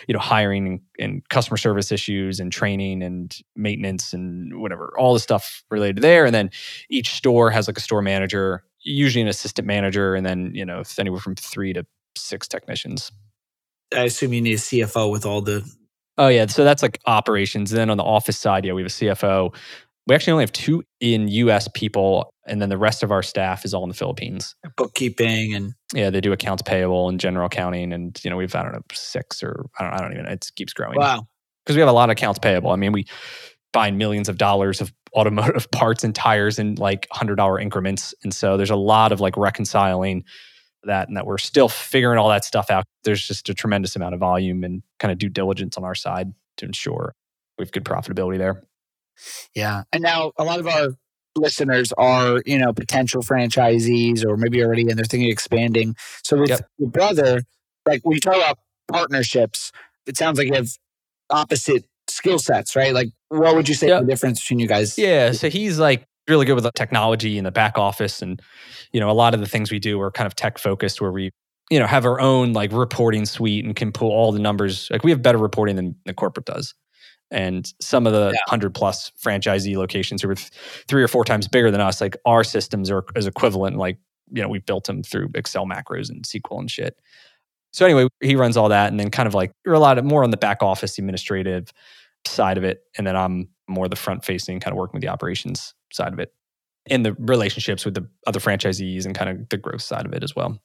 you 0.08 0.14
know 0.14 0.20
hiring 0.20 0.82
and 1.00 1.28
customer 1.30 1.58
service 1.58 1.92
issues 1.92 2.40
and 2.40 2.52
training 2.52 3.02
and 3.02 3.36
maintenance 3.56 4.14
and 4.14 4.62
whatever 4.62 4.94
all 5.00 5.14
the 5.14 5.20
stuff 5.20 5.64
related 5.72 6.04
there. 6.04 6.26
And 6.26 6.36
then 6.36 6.52
each 6.90 7.14
store 7.14 7.50
has 7.52 7.68
like 7.68 7.78
a 7.78 7.82
store 7.82 8.02
manager 8.02 8.64
usually 8.84 9.22
an 9.22 9.28
assistant 9.28 9.68
manager 9.68 10.16
and 10.16 10.26
then 10.26 10.52
you 10.54 10.66
know 10.66 10.84
anywhere 10.98 11.20
from 11.20 11.36
three 11.36 11.74
to 11.74 11.86
six 12.18 12.48
technicians. 12.48 13.12
I 13.96 14.04
assume 14.04 14.34
you 14.34 14.42
need 14.42 14.54
a 14.54 14.58
cfo 14.58 15.12
with 15.12 15.26
all 15.26 15.42
the 15.42 15.70
oh 16.18 16.28
yeah. 16.28 16.46
So 16.48 16.64
that's 16.64 16.82
like 16.82 17.00
operations. 17.06 17.72
And 17.72 17.80
then 17.80 17.90
on 17.90 17.98
the 17.98 18.04
office 18.04 18.38
side 18.38 18.66
yeah 18.66 18.74
we 18.74 18.82
have 18.82 18.92
a 18.92 18.94
cfo 18.94 19.56
we 20.08 20.16
actually 20.16 20.34
only 20.34 20.44
have 20.44 20.52
two 20.52 20.84
in 21.00 21.28
US 21.28 21.68
people, 21.74 22.34
and 22.48 22.62
then 22.62 22.70
the 22.70 22.78
rest 22.78 23.04
of 23.04 23.12
our 23.12 23.22
staff 23.22 23.66
is 23.66 23.74
all 23.74 23.84
in 23.84 23.90
the 23.90 23.96
Philippines. 23.96 24.56
Bookkeeping 24.78 25.54
and 25.54 25.74
yeah, 25.94 26.10
they 26.10 26.22
do 26.22 26.32
accounts 26.32 26.64
payable 26.64 27.10
and 27.10 27.20
general 27.20 27.46
accounting, 27.46 27.94
and 27.94 28.20
you 28.24 28.30
know 28.30 28.38
we've 28.38 28.54
I 28.56 28.64
don't 28.64 28.74
know 28.74 28.82
six 28.92 29.44
or 29.44 29.66
I 29.80 29.84
don't, 29.84 29.94
I 29.94 29.98
don't 29.98 30.14
even 30.14 30.26
it 30.28 30.50
keeps 30.56 30.74
growing. 30.74 30.98
Wow, 30.98 31.28
because 31.66 31.76
we 31.76 31.82
have 31.82 31.90
a 31.90 31.94
lot 31.94 32.10
of 32.10 32.14
accounts 32.14 32.40
payable. 32.40 32.72
I 32.72 32.76
mean, 32.76 32.92
we 32.92 33.06
buy 33.74 33.92
millions 33.92 34.28
of 34.28 34.38
dollars 34.38 34.82
of 34.82 34.92
automotive 35.14 35.70
parts 35.72 36.04
and 36.04 36.16
tires 36.16 36.60
in 36.60 36.76
like 36.76 37.08
hundred 37.12 37.36
dollar 37.36 37.60
increments, 37.60 38.14
and 38.24 38.34
so 38.34 38.58
there's 38.58 38.72
a 38.72 38.76
lot 38.76 39.12
of 39.12 39.20
like 39.20 39.38
reconciling 39.38 40.24
that, 40.84 41.08
and 41.08 41.16
that 41.16 41.28
we're 41.28 41.38
still 41.38 41.70
figuring 41.70 42.18
all 42.18 42.30
that 42.30 42.44
stuff 42.44 42.72
out. 42.72 42.86
There's 43.04 43.26
just 43.26 43.50
a 43.50 43.54
tremendous 43.54 43.96
amount 43.96 44.16
of 44.16 44.20
volume 44.20 44.64
and 44.64 44.82
kind 45.00 45.12
of 45.12 45.20
due 45.20 45.30
diligence 45.30 45.78
on 45.78 45.84
our 45.84 45.94
side 45.94 46.34
to 46.58 46.66
ensure 46.66 47.14
we 47.58 47.64
have 47.64 47.72
good 47.72 47.86
profitability 47.86 48.40
there. 48.40 48.64
Yeah. 49.56 49.84
And 49.92 50.04
now 50.04 50.32
a 50.38 50.44
lot 50.44 50.60
of 50.60 50.68
our 50.68 50.90
listeners 51.36 51.94
are, 51.98 52.42
you 52.46 52.58
know, 52.58 52.74
potential 52.74 53.22
franchisees 53.22 54.26
or 54.26 54.38
maybe 54.38 54.64
already 54.64 54.88
and 54.90 54.98
they're 54.98 55.06
thinking 55.06 55.30
expanding. 55.30 55.96
So 56.24 56.38
with 56.38 56.50
yep. 56.50 56.68
your 56.78 56.90
brother, 56.90 57.44
like 57.86 58.02
when 58.04 58.16
you 58.16 58.22
talk 58.22 58.36
about 58.36 58.60
partnerships, 58.92 59.72
it 60.06 60.18
sounds 60.18 60.38
like 60.38 60.48
you 60.48 60.54
have 60.54 60.70
opposite 61.30 61.86
skill 62.08 62.40
sets, 62.40 62.76
right? 62.76 62.94
Like 62.94 63.10
what 63.30 63.56
would 63.56 63.70
you 63.70 63.76
say 63.76 63.88
yep. 63.88 64.02
the 64.02 64.08
difference 64.08 64.42
between 64.42 64.60
you 64.60 64.68
guys? 64.68 64.98
Yeah. 64.98 65.32
So 65.32 65.50
he's 65.50 65.80
like 65.80 66.06
really 66.28 66.46
good 66.46 66.56
with 66.56 66.64
the 66.64 66.72
technology 66.76 67.38
in 67.38 67.44
the 67.44 67.52
back 67.52 67.78
office 67.78 68.22
and 68.22 68.42
you 68.94 69.00
know 69.00 69.10
a 69.10 69.14
lot 69.14 69.34
of 69.34 69.40
the 69.40 69.48
things 69.48 69.72
we 69.72 69.80
do 69.80 70.00
are 70.00 70.12
kind 70.12 70.28
of 70.28 70.36
tech 70.36 70.58
focused 70.58 71.02
where 71.02 71.12
we 71.12 71.32
you 71.70 71.80
know 71.80 71.88
have 71.88 72.06
our 72.06 72.20
own 72.20 72.54
like 72.54 72.72
reporting 72.72 73.26
suite 73.26 73.66
and 73.66 73.76
can 73.76 73.92
pull 73.92 74.12
all 74.12 74.32
the 74.32 74.40
numbers 74.40 74.88
like 74.92 75.04
we 75.04 75.12
have 75.12 75.22
better 75.22 75.38
reporting 75.38 75.76
than 75.76 75.96
the 76.06 76.14
corporate 76.14 76.46
does 76.46 76.74
and 77.32 77.74
some 77.80 78.06
of 78.06 78.14
the 78.14 78.32
yeah. 78.34 78.40
100 78.48 78.76
plus 78.76 79.12
franchisee 79.24 79.76
locations 79.76 80.22
who 80.22 80.30
are 80.30 80.36
th- 80.36 80.52
three 80.88 81.02
or 81.02 81.08
four 81.08 81.24
times 81.26 81.48
bigger 81.48 81.72
than 81.72 81.82
us 81.82 82.02
like 82.02 82.16
our 82.26 82.44
systems 82.44 82.92
are 82.92 83.06
as 83.16 83.26
equivalent 83.26 83.78
like 83.78 83.98
you 84.32 84.42
know 84.42 84.50
we 84.50 84.60
built 84.60 84.86
them 84.86 85.02
through 85.02 85.30
excel 85.36 85.66
macros 85.66 86.10
and 86.10 86.24
sql 86.26 86.60
and 86.60 86.70
shit 86.70 87.00
so 87.72 87.86
anyway 87.86 88.08
he 88.22 88.36
runs 88.36 88.58
all 88.58 88.70
that 88.70 88.92
and 88.92 89.00
then 89.00 89.10
kind 89.10 89.28
of 89.28 89.34
like 89.34 89.52
you're 89.66 89.74
a 89.74 89.80
lot 89.80 89.98
of 89.98 90.06
more 90.06 90.24
on 90.24 90.32
the 90.32 90.38
back 90.38 90.62
office 90.62 90.98
administrative 91.00 91.72
side 92.28 92.58
of 92.58 92.64
it 92.64 92.84
and 92.98 93.08
then 93.08 93.16
i'm 93.16 93.50
more 93.68 93.88
the 93.88 93.96
front 93.96 94.24
facing 94.24 94.60
kind 94.60 94.74
of 94.74 94.78
working 94.78 94.94
with 94.94 95.02
the 95.02 95.10
operations 95.10 95.74
side 95.92 96.14
of 96.14 96.20
it 96.20 96.34
and 96.90 97.06
the 97.06 97.14
relationships 97.14 97.86
with 97.86 97.94
the 97.94 98.08
other 98.28 98.40
franchisees 98.40 99.06
and 99.06 99.16
kind 99.16 99.30
of 99.30 99.50
the 99.50 99.58
growth 99.58 99.82
side 99.82 100.06
of 100.06 100.14
it 100.14 100.24
as 100.24 100.36
well 100.36 100.60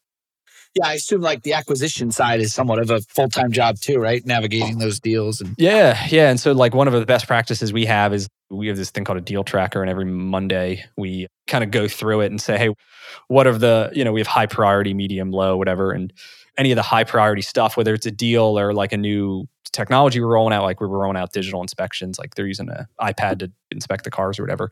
yeah, 0.76 0.88
I 0.88 0.94
assume 0.94 1.22
like 1.22 1.42
the 1.42 1.54
acquisition 1.54 2.10
side 2.10 2.40
is 2.40 2.52
somewhat 2.52 2.78
of 2.78 2.90
a 2.90 3.00
full 3.00 3.30
time 3.30 3.50
job 3.50 3.78
too, 3.80 3.98
right? 3.98 4.24
Navigating 4.26 4.78
those 4.78 5.00
deals 5.00 5.40
and 5.40 5.54
yeah, 5.56 6.06
yeah. 6.10 6.28
And 6.28 6.38
so 6.38 6.52
like 6.52 6.74
one 6.74 6.86
of 6.86 6.92
the 6.92 7.06
best 7.06 7.26
practices 7.26 7.72
we 7.72 7.86
have 7.86 8.12
is 8.12 8.28
we 8.50 8.68
have 8.68 8.76
this 8.76 8.90
thing 8.90 9.04
called 9.04 9.16
a 9.16 9.22
deal 9.22 9.42
tracker, 9.42 9.80
and 9.80 9.90
every 9.90 10.04
Monday 10.04 10.84
we 10.96 11.28
kind 11.46 11.64
of 11.64 11.70
go 11.70 11.88
through 11.88 12.20
it 12.20 12.26
and 12.26 12.40
say, 12.40 12.58
hey, 12.58 12.74
what 13.28 13.46
are 13.46 13.56
the 13.56 13.90
you 13.94 14.04
know 14.04 14.12
we 14.12 14.20
have 14.20 14.26
high 14.26 14.46
priority, 14.46 14.92
medium, 14.92 15.30
low, 15.30 15.56
whatever, 15.56 15.92
and 15.92 16.12
any 16.58 16.72
of 16.72 16.76
the 16.76 16.82
high 16.82 17.04
priority 17.04 17.42
stuff, 17.42 17.76
whether 17.76 17.94
it's 17.94 18.06
a 18.06 18.10
deal 18.10 18.58
or 18.58 18.74
like 18.74 18.92
a 18.92 18.98
new 18.98 19.46
technology 19.72 20.20
we're 20.20 20.28
rolling 20.28 20.52
out, 20.52 20.62
like 20.62 20.80
we're 20.80 20.88
rolling 20.88 21.16
out 21.16 21.32
digital 21.32 21.62
inspections, 21.62 22.18
like 22.18 22.34
they're 22.34 22.46
using 22.46 22.68
an 22.68 22.86
iPad 23.00 23.38
to 23.38 23.50
inspect 23.70 24.04
the 24.04 24.10
cars 24.10 24.38
or 24.38 24.42
whatever. 24.42 24.70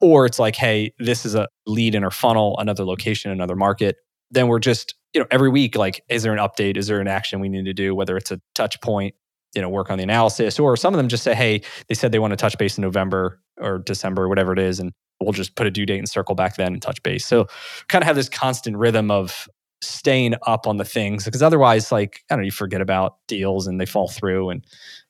Or 0.00 0.26
it's 0.26 0.38
like, 0.38 0.56
hey, 0.56 0.92
this 0.98 1.24
is 1.24 1.34
a 1.34 1.48
lead 1.66 1.94
in 1.94 2.02
our 2.02 2.10
funnel, 2.10 2.56
another 2.58 2.84
location, 2.84 3.30
another 3.30 3.56
market. 3.56 3.96
Then 4.30 4.48
we're 4.48 4.58
just 4.58 4.94
you 5.14 5.20
know, 5.20 5.26
every 5.30 5.48
week, 5.48 5.76
like, 5.76 6.04
is 6.08 6.22
there 6.22 6.32
an 6.32 6.38
update? 6.38 6.76
Is 6.76 6.88
there 6.88 7.00
an 7.00 7.08
action 7.08 7.40
we 7.40 7.48
need 7.48 7.64
to 7.64 7.72
do? 7.72 7.94
Whether 7.94 8.16
it's 8.16 8.30
a 8.30 8.40
touch 8.54 8.80
point, 8.80 9.14
you 9.54 9.62
know, 9.62 9.68
work 9.68 9.90
on 9.90 9.98
the 9.98 10.04
analysis, 10.04 10.58
or 10.58 10.76
some 10.76 10.92
of 10.92 10.98
them 10.98 11.08
just 11.08 11.22
say, 11.22 11.34
hey, 11.34 11.62
they 11.88 11.94
said 11.94 12.12
they 12.12 12.18
want 12.18 12.32
to 12.32 12.36
touch 12.36 12.58
base 12.58 12.76
in 12.76 12.82
November 12.82 13.40
or 13.58 13.78
December, 13.78 14.28
whatever 14.28 14.52
it 14.52 14.58
is, 14.58 14.80
and 14.80 14.92
we'll 15.20 15.32
just 15.32 15.54
put 15.54 15.66
a 15.66 15.70
due 15.70 15.86
date 15.86 15.98
and 15.98 16.08
circle 16.08 16.34
back 16.34 16.56
then 16.56 16.72
and 16.72 16.82
touch 16.82 17.02
base. 17.02 17.24
So, 17.24 17.46
kind 17.88 18.02
of 18.02 18.06
have 18.06 18.16
this 18.16 18.28
constant 18.28 18.76
rhythm 18.76 19.10
of 19.10 19.48
staying 19.82 20.34
up 20.46 20.66
on 20.66 20.78
the 20.78 20.84
things 20.84 21.24
because 21.24 21.42
otherwise, 21.42 21.92
like, 21.92 22.24
I 22.30 22.34
don't 22.34 22.42
know, 22.42 22.46
you 22.46 22.50
forget 22.50 22.80
about 22.80 23.16
deals 23.28 23.66
and 23.66 23.80
they 23.80 23.86
fall 23.86 24.08
through. 24.08 24.50
And, 24.50 24.64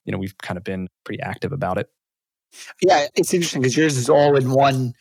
you 0.04 0.12
know, 0.12 0.18
we've 0.18 0.36
kind 0.38 0.58
of 0.58 0.64
been 0.64 0.88
pretty 1.04 1.22
active 1.22 1.52
about 1.52 1.78
it. 1.78 1.88
Yeah, 2.82 3.06
it's 3.14 3.32
interesting 3.32 3.62
because 3.62 3.76
yours 3.76 3.96
is 3.96 4.08
all 4.08 4.36
in 4.36 4.50
one 4.50 4.94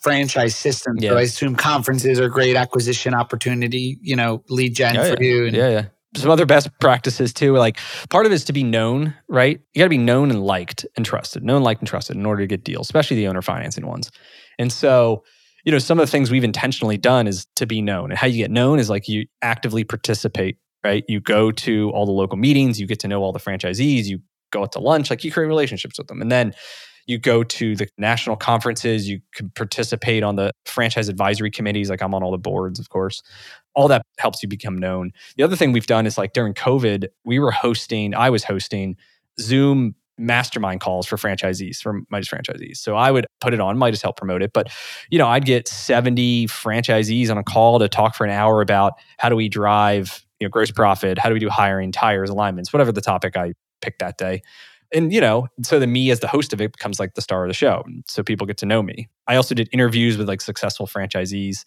franchise 0.00 0.54
system. 0.54 0.96
Yeah. 0.98 1.10
So 1.10 1.16
I 1.16 1.22
assume 1.22 1.56
conferences 1.56 2.20
are 2.20 2.28
great 2.28 2.56
acquisition 2.56 3.14
opportunity, 3.14 3.98
you 4.00 4.16
know, 4.16 4.42
lead 4.48 4.74
gen 4.74 4.96
oh, 4.96 5.14
for 5.14 5.22
yeah. 5.22 5.28
you. 5.28 5.46
And- 5.46 5.56
yeah, 5.56 5.68
yeah. 5.68 5.84
Some 6.16 6.30
other 6.30 6.46
best 6.46 6.70
practices 6.80 7.34
too. 7.34 7.54
Like 7.54 7.78
part 8.08 8.24
of 8.24 8.32
it 8.32 8.34
is 8.34 8.44
to 8.46 8.54
be 8.54 8.64
known, 8.64 9.14
right? 9.28 9.60
You 9.74 9.80
got 9.80 9.84
to 9.84 9.90
be 9.90 9.98
known 9.98 10.30
and 10.30 10.42
liked 10.42 10.86
and 10.96 11.04
trusted, 11.04 11.44
known, 11.44 11.62
liked, 11.62 11.82
and 11.82 11.88
trusted 11.88 12.16
in 12.16 12.24
order 12.24 12.42
to 12.42 12.46
get 12.46 12.64
deals, 12.64 12.86
especially 12.86 13.18
the 13.18 13.28
owner 13.28 13.42
financing 13.42 13.86
ones. 13.86 14.10
And 14.58 14.72
so, 14.72 15.22
you 15.64 15.72
know, 15.72 15.78
some 15.78 16.00
of 16.00 16.06
the 16.06 16.10
things 16.10 16.30
we've 16.30 16.44
intentionally 16.44 16.96
done 16.96 17.26
is 17.26 17.46
to 17.56 17.66
be 17.66 17.82
known. 17.82 18.10
And 18.10 18.18
how 18.18 18.26
you 18.26 18.38
get 18.38 18.50
known 18.50 18.78
is 18.78 18.88
like 18.88 19.06
you 19.06 19.26
actively 19.42 19.84
participate, 19.84 20.56
right? 20.82 21.04
You 21.08 21.20
go 21.20 21.52
to 21.52 21.90
all 21.90 22.06
the 22.06 22.12
local 22.12 22.38
meetings, 22.38 22.80
you 22.80 22.86
get 22.86 23.00
to 23.00 23.08
know 23.08 23.20
all 23.20 23.32
the 23.32 23.38
franchisees, 23.38 24.06
you 24.06 24.20
go 24.50 24.62
out 24.62 24.72
to 24.72 24.80
lunch, 24.80 25.10
like 25.10 25.24
you 25.24 25.30
create 25.30 25.46
relationships 25.46 25.98
with 25.98 26.06
them. 26.06 26.22
And 26.22 26.32
then 26.32 26.54
you 27.08 27.18
go 27.18 27.42
to 27.42 27.74
the 27.74 27.88
national 27.96 28.36
conferences, 28.36 29.08
you 29.08 29.20
can 29.32 29.48
participate 29.50 30.22
on 30.22 30.36
the 30.36 30.52
franchise 30.66 31.08
advisory 31.08 31.50
committees, 31.50 31.88
like 31.88 32.02
I'm 32.02 32.14
on 32.14 32.22
all 32.22 32.30
the 32.30 32.38
boards, 32.38 32.78
of 32.78 32.90
course. 32.90 33.22
All 33.74 33.88
that 33.88 34.02
helps 34.18 34.42
you 34.42 34.48
become 34.48 34.76
known. 34.76 35.12
The 35.36 35.42
other 35.42 35.56
thing 35.56 35.72
we've 35.72 35.86
done 35.86 36.06
is 36.06 36.18
like 36.18 36.34
during 36.34 36.52
COVID, 36.52 37.06
we 37.24 37.38
were 37.38 37.50
hosting, 37.50 38.14
I 38.14 38.28
was 38.28 38.44
hosting 38.44 38.96
Zoom 39.40 39.94
mastermind 40.18 40.80
calls 40.80 41.06
for 41.06 41.16
franchisees, 41.16 41.78
for 41.78 42.00
Midas 42.10 42.28
franchisees. 42.28 42.76
So 42.76 42.94
I 42.94 43.10
would 43.10 43.26
put 43.40 43.54
it 43.54 43.60
on, 43.60 43.78
Midas 43.78 44.02
help 44.02 44.18
promote 44.18 44.42
it. 44.42 44.52
But, 44.52 44.68
you 45.08 45.18
know, 45.18 45.28
I'd 45.28 45.46
get 45.46 45.66
70 45.66 46.48
franchisees 46.48 47.30
on 47.30 47.38
a 47.38 47.44
call 47.44 47.78
to 47.78 47.88
talk 47.88 48.16
for 48.16 48.24
an 48.24 48.30
hour 48.30 48.60
about 48.60 48.94
how 49.16 49.30
do 49.30 49.36
we 49.36 49.48
drive, 49.48 50.26
you 50.40 50.46
know, 50.46 50.50
gross 50.50 50.70
profit, 50.70 51.18
how 51.18 51.30
do 51.30 51.32
we 51.32 51.40
do 51.40 51.48
hiring, 51.48 51.90
tires, 51.90 52.28
alignments, 52.28 52.70
whatever 52.70 52.92
the 52.92 53.00
topic 53.00 53.34
I 53.34 53.54
picked 53.80 54.00
that 54.00 54.18
day 54.18 54.42
and 54.92 55.12
you 55.12 55.20
know 55.20 55.48
so 55.62 55.78
then 55.78 55.92
me 55.92 56.10
as 56.10 56.20
the 56.20 56.28
host 56.28 56.52
of 56.52 56.60
it 56.60 56.72
becomes 56.72 56.98
like 56.98 57.14
the 57.14 57.20
star 57.22 57.44
of 57.44 57.48
the 57.48 57.54
show 57.54 57.84
so 58.06 58.22
people 58.22 58.46
get 58.46 58.56
to 58.58 58.66
know 58.66 58.82
me. 58.82 59.08
I 59.26 59.36
also 59.36 59.54
did 59.54 59.68
interviews 59.72 60.16
with 60.16 60.28
like 60.28 60.40
successful 60.40 60.86
franchisees 60.86 61.64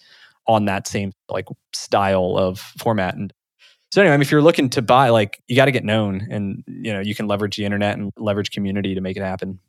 on 0.48 0.66
that 0.66 0.88
same 0.88 1.12
like 1.30 1.48
style 1.74 2.38
of 2.38 2.60
format 2.60 3.16
and 3.16 3.34
so 3.92 4.02
anyway 4.02 4.14
I 4.14 4.18
mean, 4.18 4.22
if 4.22 4.32
you're 4.32 4.42
looking 4.42 4.70
to 4.72 4.82
buy 4.82 5.10
like 5.10 5.42
you 5.48 5.56
got 5.56 5.66
to 5.66 5.72
get 5.72 5.84
known 5.84 6.28
and 6.30 6.64
you 6.68 6.94
know 6.94 7.00
you 7.00 7.16
can 7.16 7.28
leverage 7.28 7.58
the 7.58 7.66
internet 7.66 7.98
and 7.98 8.12
leverage 8.18 8.52
community 8.52 8.96
to 8.96 9.02
make 9.02 9.18
it 9.18 9.24
happen. 9.24 9.60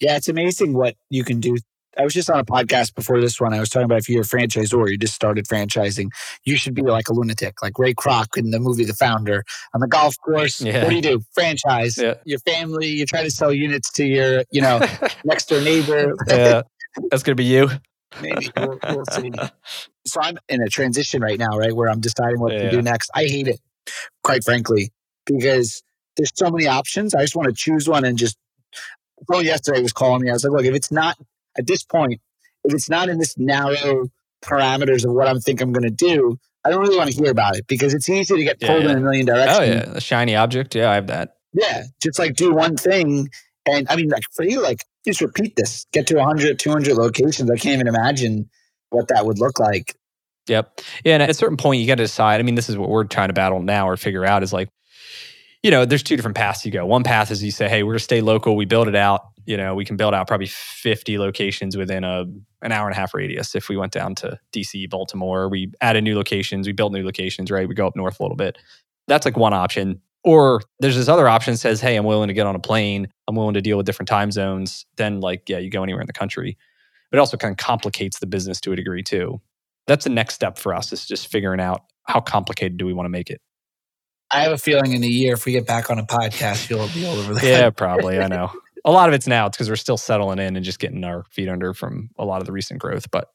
Yeah 0.00 0.16
it's 0.16 0.28
amazing 0.28 0.74
what 0.74 0.96
you 1.10 1.24
can 1.24 1.40
do 1.40 1.56
I 1.98 2.04
was 2.04 2.14
just 2.14 2.30
on 2.30 2.38
a 2.38 2.44
podcast 2.44 2.94
before 2.94 3.20
this 3.20 3.40
one. 3.40 3.52
I 3.52 3.60
was 3.60 3.68
talking 3.68 3.84
about 3.84 3.98
if 3.98 4.08
you're 4.08 4.22
a 4.22 4.24
franchisor, 4.24 4.90
you 4.90 4.96
just 4.96 5.14
started 5.14 5.46
franchising, 5.46 6.08
you 6.44 6.56
should 6.56 6.74
be 6.74 6.82
like 6.82 7.08
a 7.08 7.12
lunatic, 7.12 7.62
like 7.62 7.78
Ray 7.78 7.92
Kroc 7.94 8.36
in 8.36 8.50
the 8.50 8.58
movie 8.60 8.84
The 8.84 8.94
Founder. 8.94 9.44
On 9.74 9.80
the 9.80 9.86
golf 9.88 10.16
course, 10.24 10.60
yeah. 10.60 10.82
what 10.84 10.90
do 10.90 10.96
you 10.96 11.02
do? 11.02 11.20
Franchise. 11.34 11.98
Yeah. 11.98 12.14
Your 12.24 12.38
family, 12.40 12.86
you 12.86 13.04
try 13.04 13.22
to 13.22 13.30
sell 13.30 13.52
units 13.52 13.90
to 13.92 14.04
your, 14.06 14.44
you 14.50 14.62
know, 14.62 14.80
next 15.24 15.46
door 15.50 15.60
neighbor. 15.60 16.14
Yeah. 16.28 16.62
That's 17.10 17.22
gonna 17.22 17.36
be 17.36 17.44
you. 17.44 17.68
Maybe 18.20 18.50
we'll, 18.56 18.78
we'll 18.88 19.04
see. 19.12 19.30
So 20.06 20.20
I'm 20.20 20.38
in 20.48 20.62
a 20.62 20.68
transition 20.68 21.22
right 21.22 21.38
now, 21.38 21.56
right, 21.58 21.74
where 21.74 21.88
I'm 21.88 22.00
deciding 22.00 22.40
what 22.40 22.52
Yeah. 22.52 22.64
to 22.64 22.70
do 22.70 22.82
next. 22.82 23.10
I 23.14 23.24
hate 23.24 23.48
it, 23.48 23.60
quite 24.22 24.44
frankly, 24.44 24.92
because 25.26 25.82
there's 26.16 26.32
so 26.34 26.50
many 26.50 26.66
options. 26.66 27.14
I 27.14 27.22
just 27.22 27.36
want 27.36 27.48
to 27.48 27.54
choose 27.54 27.88
one 27.88 28.04
and 28.04 28.16
just. 28.18 28.36
Someone 29.28 29.46
yesterday 29.46 29.80
was 29.80 29.92
calling 29.92 30.22
me. 30.22 30.30
I 30.30 30.32
was 30.32 30.42
like, 30.42 30.52
look, 30.52 30.64
if 30.64 30.74
it's 30.74 30.90
not 30.90 31.16
at 31.58 31.66
this 31.66 31.82
point, 31.82 32.20
if 32.64 32.74
it's 32.74 32.88
not 32.88 33.08
in 33.08 33.18
this 33.18 33.36
narrow 33.38 34.08
parameters 34.42 35.04
of 35.04 35.12
what 35.12 35.28
I'm 35.28 35.40
think 35.40 35.60
I'm 35.60 35.72
going 35.72 35.84
to 35.84 35.90
do, 35.90 36.38
I 36.64 36.70
don't 36.70 36.80
really 36.80 36.96
want 36.96 37.10
to 37.10 37.16
hear 37.16 37.30
about 37.30 37.56
it 37.56 37.66
because 37.66 37.94
it's 37.94 38.08
easy 38.08 38.36
to 38.36 38.44
get 38.44 38.60
pulled 38.60 38.84
yeah. 38.84 38.90
in 38.90 38.98
a 38.98 39.00
million 39.00 39.26
directions. 39.26 39.58
Oh 39.58 39.62
yeah, 39.62 39.96
a 39.96 40.00
shiny 40.00 40.36
object. 40.36 40.74
Yeah, 40.74 40.90
I 40.90 40.94
have 40.94 41.08
that. 41.08 41.36
Yeah, 41.52 41.84
just 42.02 42.18
like 42.18 42.34
do 42.34 42.54
one 42.54 42.76
thing. 42.76 43.28
And 43.66 43.86
I 43.90 43.96
mean, 43.96 44.08
like 44.08 44.22
for 44.32 44.44
you, 44.44 44.62
like 44.62 44.84
just 45.04 45.20
repeat 45.20 45.56
this, 45.56 45.86
get 45.92 46.06
to 46.08 46.16
100, 46.16 46.58
200 46.58 46.94
locations. 46.94 47.50
I 47.50 47.56
can't 47.56 47.74
even 47.74 47.88
imagine 47.88 48.48
what 48.90 49.08
that 49.08 49.26
would 49.26 49.38
look 49.38 49.58
like. 49.58 49.96
Yep. 50.48 50.80
Yeah, 51.04 51.14
and 51.14 51.22
at 51.22 51.30
a 51.30 51.34
certain 51.34 51.56
point, 51.56 51.80
you 51.80 51.86
got 51.86 51.96
to 51.96 52.04
decide. 52.04 52.40
I 52.40 52.42
mean, 52.42 52.54
this 52.54 52.68
is 52.68 52.76
what 52.76 52.88
we're 52.88 53.04
trying 53.04 53.28
to 53.28 53.34
battle 53.34 53.62
now 53.62 53.88
or 53.88 53.96
figure 53.96 54.24
out 54.24 54.42
is 54.42 54.52
like, 54.52 54.68
you 55.62 55.70
know, 55.70 55.84
there's 55.84 56.02
two 56.02 56.16
different 56.16 56.36
paths 56.36 56.64
you 56.64 56.72
go. 56.72 56.84
One 56.84 57.04
path 57.04 57.30
is 57.30 57.42
you 57.42 57.52
say, 57.52 57.68
hey, 57.68 57.82
we're 57.82 57.92
gonna 57.92 58.00
stay 58.00 58.20
local. 58.20 58.56
We 58.56 58.64
build 58.64 58.88
it 58.88 58.96
out. 58.96 59.31
You 59.46 59.56
know, 59.56 59.74
we 59.74 59.84
can 59.84 59.96
build 59.96 60.14
out 60.14 60.26
probably 60.26 60.46
50 60.46 61.18
locations 61.18 61.76
within 61.76 62.04
a 62.04 62.24
an 62.62 62.72
hour 62.72 62.86
and 62.86 62.96
a 62.96 62.98
half 62.98 63.14
radius. 63.14 63.54
If 63.54 63.68
we 63.68 63.76
went 63.76 63.92
down 63.92 64.14
to 64.16 64.38
DC, 64.52 64.88
Baltimore, 64.88 65.48
we 65.48 65.72
added 65.80 66.04
new 66.04 66.14
locations, 66.14 66.66
we 66.66 66.72
built 66.72 66.92
new 66.92 67.04
locations, 67.04 67.50
right? 67.50 67.68
We 67.68 67.74
go 67.74 67.86
up 67.86 67.96
north 67.96 68.20
a 68.20 68.22
little 68.22 68.36
bit. 68.36 68.56
That's 69.08 69.24
like 69.24 69.36
one 69.36 69.52
option. 69.52 70.00
Or 70.24 70.60
there's 70.78 70.94
this 70.94 71.08
other 71.08 71.28
option 71.28 71.54
that 71.54 71.58
says, 71.58 71.80
hey, 71.80 71.96
I'm 71.96 72.04
willing 72.04 72.28
to 72.28 72.34
get 72.34 72.46
on 72.46 72.54
a 72.54 72.60
plane. 72.60 73.08
I'm 73.26 73.34
willing 73.34 73.54
to 73.54 73.60
deal 73.60 73.76
with 73.76 73.86
different 73.86 74.08
time 74.08 74.30
zones. 74.30 74.86
Then, 74.96 75.20
like, 75.20 75.48
yeah, 75.48 75.58
you 75.58 75.68
go 75.68 75.82
anywhere 75.82 76.00
in 76.00 76.06
the 76.06 76.12
country. 76.12 76.56
But 77.10 77.18
it 77.18 77.20
also 77.20 77.36
kind 77.36 77.50
of 77.50 77.58
complicates 77.58 78.20
the 78.20 78.26
business 78.26 78.60
to 78.60 78.72
a 78.72 78.76
degree 78.76 79.02
too. 79.02 79.40
That's 79.88 80.04
the 80.04 80.10
next 80.10 80.34
step 80.34 80.58
for 80.58 80.74
us 80.74 80.92
is 80.92 81.04
just 81.04 81.26
figuring 81.26 81.60
out 81.60 81.82
how 82.04 82.20
complicated 82.20 82.76
do 82.76 82.86
we 82.86 82.92
want 82.92 83.06
to 83.06 83.10
make 83.10 83.30
it. 83.30 83.40
I 84.30 84.42
have 84.42 84.52
a 84.52 84.58
feeling 84.58 84.92
in 84.92 85.02
a 85.02 85.08
year, 85.08 85.34
if 85.34 85.44
we 85.44 85.52
get 85.52 85.66
back 85.66 85.90
on 85.90 85.98
a 85.98 86.06
podcast, 86.06 86.70
you'll 86.70 86.88
be 86.88 87.04
all 87.04 87.18
over 87.18 87.34
the 87.34 87.46
Yeah, 87.46 87.68
probably. 87.70 88.18
I 88.18 88.28
know. 88.28 88.50
A 88.84 88.90
lot 88.90 89.08
of 89.08 89.14
it's 89.14 89.26
now. 89.26 89.46
It's 89.46 89.56
because 89.56 89.68
we're 89.68 89.76
still 89.76 89.96
settling 89.96 90.38
in 90.38 90.56
and 90.56 90.64
just 90.64 90.78
getting 90.78 91.04
our 91.04 91.24
feet 91.30 91.48
under 91.48 91.72
from 91.72 92.10
a 92.18 92.24
lot 92.24 92.40
of 92.40 92.46
the 92.46 92.52
recent 92.52 92.80
growth. 92.80 93.10
But 93.10 93.28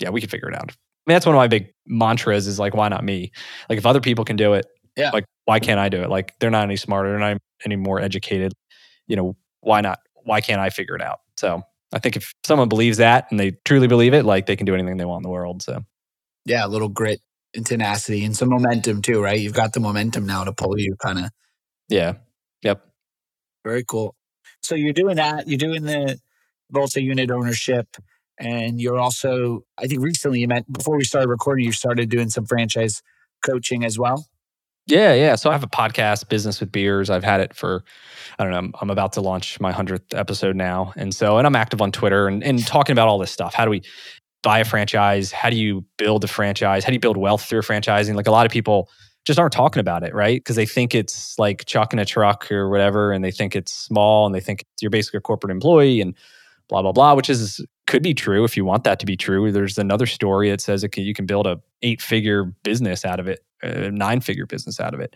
yeah, 0.00 0.10
we 0.10 0.20
can 0.20 0.30
figure 0.30 0.48
it 0.48 0.54
out. 0.54 0.70
I 0.70 0.74
mean, 1.10 1.14
that's 1.16 1.26
one 1.26 1.34
of 1.34 1.38
my 1.40 1.48
big 1.48 1.72
mantras 1.86 2.46
is 2.46 2.58
like, 2.60 2.74
why 2.74 2.88
not 2.88 3.02
me? 3.04 3.32
Like, 3.68 3.78
if 3.78 3.86
other 3.86 4.00
people 4.00 4.24
can 4.24 4.36
do 4.36 4.52
it, 4.54 4.66
Yeah. 4.96 5.10
like, 5.12 5.24
why 5.46 5.58
can't 5.58 5.80
I 5.80 5.88
do 5.88 6.00
it? 6.02 6.08
Like, 6.10 6.34
they're 6.38 6.50
not 6.50 6.62
any 6.62 6.76
smarter, 6.76 7.10
they're 7.10 7.18
not 7.18 7.38
any 7.64 7.74
more 7.76 8.00
educated. 8.00 8.52
You 9.08 9.16
know, 9.16 9.36
why 9.60 9.80
not? 9.80 9.98
Why 10.24 10.40
can't 10.40 10.60
I 10.60 10.70
figure 10.70 10.94
it 10.94 11.02
out? 11.02 11.18
So 11.36 11.62
I 11.92 11.98
think 11.98 12.16
if 12.16 12.32
someone 12.44 12.68
believes 12.68 12.98
that 12.98 13.26
and 13.30 13.40
they 13.40 13.52
truly 13.64 13.88
believe 13.88 14.14
it, 14.14 14.24
like, 14.24 14.46
they 14.46 14.54
can 14.54 14.66
do 14.66 14.74
anything 14.74 14.96
they 14.98 15.04
want 15.04 15.20
in 15.20 15.22
the 15.24 15.30
world. 15.30 15.62
So 15.62 15.80
Yeah, 16.44 16.64
a 16.64 16.68
little 16.68 16.88
grit 16.88 17.20
and 17.54 17.66
tenacity 17.66 18.24
and 18.24 18.36
some 18.36 18.50
momentum 18.50 19.02
too, 19.02 19.20
right? 19.20 19.40
You've 19.40 19.52
got 19.54 19.72
the 19.72 19.80
momentum 19.80 20.24
now 20.26 20.44
to 20.44 20.52
pull 20.52 20.78
you 20.78 20.94
kind 21.02 21.18
of 21.18 21.30
yeah. 21.88 22.14
Yep. 22.62 22.86
very 23.64 23.84
cool. 23.84 24.14
So 24.62 24.74
you're 24.74 24.92
doing 24.92 25.16
that, 25.16 25.48
you're 25.48 25.58
doing 25.58 25.82
the 25.82 26.18
multi 26.70 27.02
unit 27.02 27.30
ownership, 27.30 27.88
and 28.38 28.80
you're 28.80 28.98
also, 28.98 29.64
I 29.78 29.86
think 29.86 30.02
recently 30.02 30.40
you 30.40 30.48
meant 30.48 30.72
before 30.72 30.96
we 30.96 31.04
started 31.04 31.28
recording, 31.28 31.64
you 31.64 31.72
started 31.72 32.08
doing 32.08 32.30
some 32.30 32.46
franchise 32.46 33.02
coaching 33.44 33.84
as 33.84 33.98
well. 33.98 34.26
Yeah, 34.86 35.14
yeah. 35.14 35.36
So 35.36 35.48
I 35.48 35.52
have 35.52 35.62
a 35.62 35.68
podcast, 35.68 36.28
Business 36.28 36.58
with 36.58 36.72
Beers. 36.72 37.08
I've 37.08 37.22
had 37.22 37.40
it 37.40 37.54
for, 37.54 37.84
I 38.38 38.42
don't 38.42 38.52
know, 38.52 38.58
I'm, 38.58 38.74
I'm 38.80 38.90
about 38.90 39.12
to 39.12 39.20
launch 39.20 39.60
my 39.60 39.72
100th 39.72 40.12
episode 40.12 40.56
now. 40.56 40.92
And 40.96 41.14
so, 41.14 41.38
and 41.38 41.46
I'm 41.46 41.54
active 41.54 41.80
on 41.80 41.92
Twitter 41.92 42.26
and, 42.26 42.42
and 42.42 42.64
talking 42.66 42.92
about 42.92 43.06
all 43.06 43.18
this 43.18 43.30
stuff. 43.30 43.54
How 43.54 43.64
do 43.64 43.70
we 43.70 43.82
buy 44.42 44.58
a 44.58 44.64
franchise? 44.64 45.30
How 45.30 45.50
do 45.50 45.56
you 45.56 45.84
build 45.98 46.24
a 46.24 46.28
franchise? 46.28 46.82
How 46.82 46.88
do 46.88 46.94
you 46.94 47.00
build 47.00 47.16
wealth 47.16 47.44
through 47.44 47.62
franchising? 47.62 48.16
Like 48.16 48.26
a 48.26 48.32
lot 48.32 48.44
of 48.44 48.50
people 48.50 48.88
just 49.24 49.38
aren't 49.38 49.52
talking 49.52 49.80
about 49.80 50.02
it, 50.02 50.14
right? 50.14 50.40
Because 50.40 50.56
they 50.56 50.66
think 50.66 50.94
it's 50.94 51.38
like 51.38 51.64
chucking 51.64 51.98
a 51.98 52.04
truck 52.04 52.50
or 52.50 52.68
whatever, 52.68 53.12
and 53.12 53.24
they 53.24 53.30
think 53.30 53.54
it's 53.54 53.72
small 53.72 54.26
and 54.26 54.34
they 54.34 54.40
think 54.40 54.64
you're 54.80 54.90
basically 54.90 55.18
a 55.18 55.20
corporate 55.20 55.50
employee 55.50 56.00
and 56.00 56.14
blah, 56.68 56.82
blah, 56.82 56.92
blah, 56.92 57.14
which 57.14 57.30
is 57.30 57.64
could 57.86 58.02
be 58.02 58.14
true 58.14 58.44
if 58.44 58.56
you 58.56 58.64
want 58.64 58.84
that 58.84 58.98
to 59.00 59.06
be 59.06 59.16
true. 59.16 59.52
There's 59.52 59.78
another 59.78 60.06
story 60.06 60.50
that 60.50 60.60
says 60.60 60.86
can, 60.90 61.04
you 61.04 61.14
can 61.14 61.26
build 61.26 61.46
a 61.46 61.60
eight 61.82 62.00
figure 62.00 62.44
business 62.44 63.04
out 63.04 63.20
of 63.20 63.28
it, 63.28 63.44
uh, 63.62 63.68
a 63.68 63.90
nine 63.90 64.20
figure 64.20 64.46
business 64.46 64.80
out 64.80 64.94
of 64.94 65.00
it. 65.00 65.14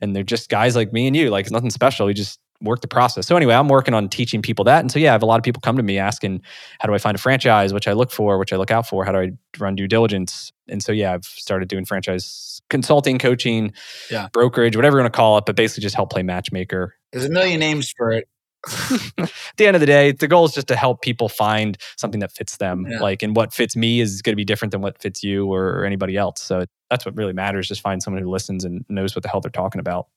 And 0.00 0.14
they're 0.14 0.22
just 0.22 0.48
guys 0.48 0.76
like 0.76 0.92
me 0.92 1.06
and 1.06 1.16
you, 1.16 1.30
like 1.30 1.44
it's 1.44 1.52
nothing 1.52 1.70
special. 1.70 2.06
We 2.06 2.14
just 2.14 2.40
work 2.60 2.80
the 2.80 2.88
process. 2.88 3.26
So 3.26 3.36
anyway, 3.36 3.54
I'm 3.54 3.68
working 3.68 3.94
on 3.94 4.08
teaching 4.08 4.42
people 4.42 4.64
that. 4.64 4.80
And 4.80 4.90
so 4.90 4.98
yeah, 4.98 5.10
I 5.10 5.12
have 5.12 5.22
a 5.22 5.26
lot 5.26 5.38
of 5.38 5.44
people 5.44 5.60
come 5.60 5.76
to 5.76 5.82
me 5.82 5.98
asking, 5.98 6.42
how 6.80 6.88
do 6.88 6.94
I 6.94 6.98
find 6.98 7.14
a 7.14 7.18
franchise, 7.18 7.72
which 7.72 7.86
I 7.86 7.92
look 7.92 8.10
for, 8.10 8.38
which 8.38 8.52
I 8.52 8.56
look 8.56 8.70
out 8.70 8.86
for? 8.88 9.04
How 9.04 9.12
do 9.12 9.18
I 9.18 9.30
run 9.58 9.76
due 9.76 9.86
diligence? 9.86 10.52
And 10.68 10.82
so 10.82 10.90
yeah, 10.92 11.14
I've 11.14 11.24
started 11.24 11.68
doing 11.68 11.84
franchise 11.84 12.60
consulting, 12.68 13.18
coaching, 13.18 13.72
Yeah. 14.10 14.28
brokerage, 14.32 14.76
whatever 14.76 14.98
you 14.98 15.02
want 15.02 15.12
to 15.12 15.16
call 15.16 15.38
it, 15.38 15.46
but 15.46 15.56
basically 15.56 15.82
just 15.82 15.94
help 15.94 16.10
play 16.10 16.22
matchmaker 16.22 16.94
There's 17.12 17.24
a 17.24 17.30
million 17.30 17.60
names 17.60 17.92
for 17.96 18.10
it. 18.12 18.28
at 19.18 19.30
the 19.56 19.66
end 19.68 19.76
of 19.76 19.80
the 19.80 19.86
day, 19.86 20.10
the 20.10 20.26
goal 20.26 20.44
is 20.44 20.52
just 20.52 20.66
to 20.66 20.74
help 20.74 21.00
people 21.00 21.28
find 21.28 21.78
something 21.96 22.18
that 22.20 22.32
fits 22.32 22.56
them. 22.56 22.86
Yeah. 22.90 22.98
Like, 22.98 23.22
and 23.22 23.36
what 23.36 23.54
fits 23.54 23.76
me 23.76 24.00
is 24.00 24.20
going 24.20 24.32
to 24.32 24.36
be 24.36 24.44
different 24.44 24.72
than 24.72 24.80
what 24.80 25.00
fits 25.00 25.22
you 25.22 25.46
or, 25.46 25.78
or 25.78 25.84
anybody 25.84 26.16
else. 26.16 26.42
So 26.42 26.64
that's 26.90 27.06
what 27.06 27.16
really 27.16 27.32
matters. 27.32 27.68
Just 27.68 27.80
find 27.80 28.02
someone 28.02 28.20
who 28.20 28.28
listens 28.28 28.64
and 28.64 28.84
knows 28.88 29.14
what 29.14 29.22
the 29.22 29.28
hell 29.28 29.40
they're 29.40 29.50
talking 29.52 29.78
about. 29.78 30.08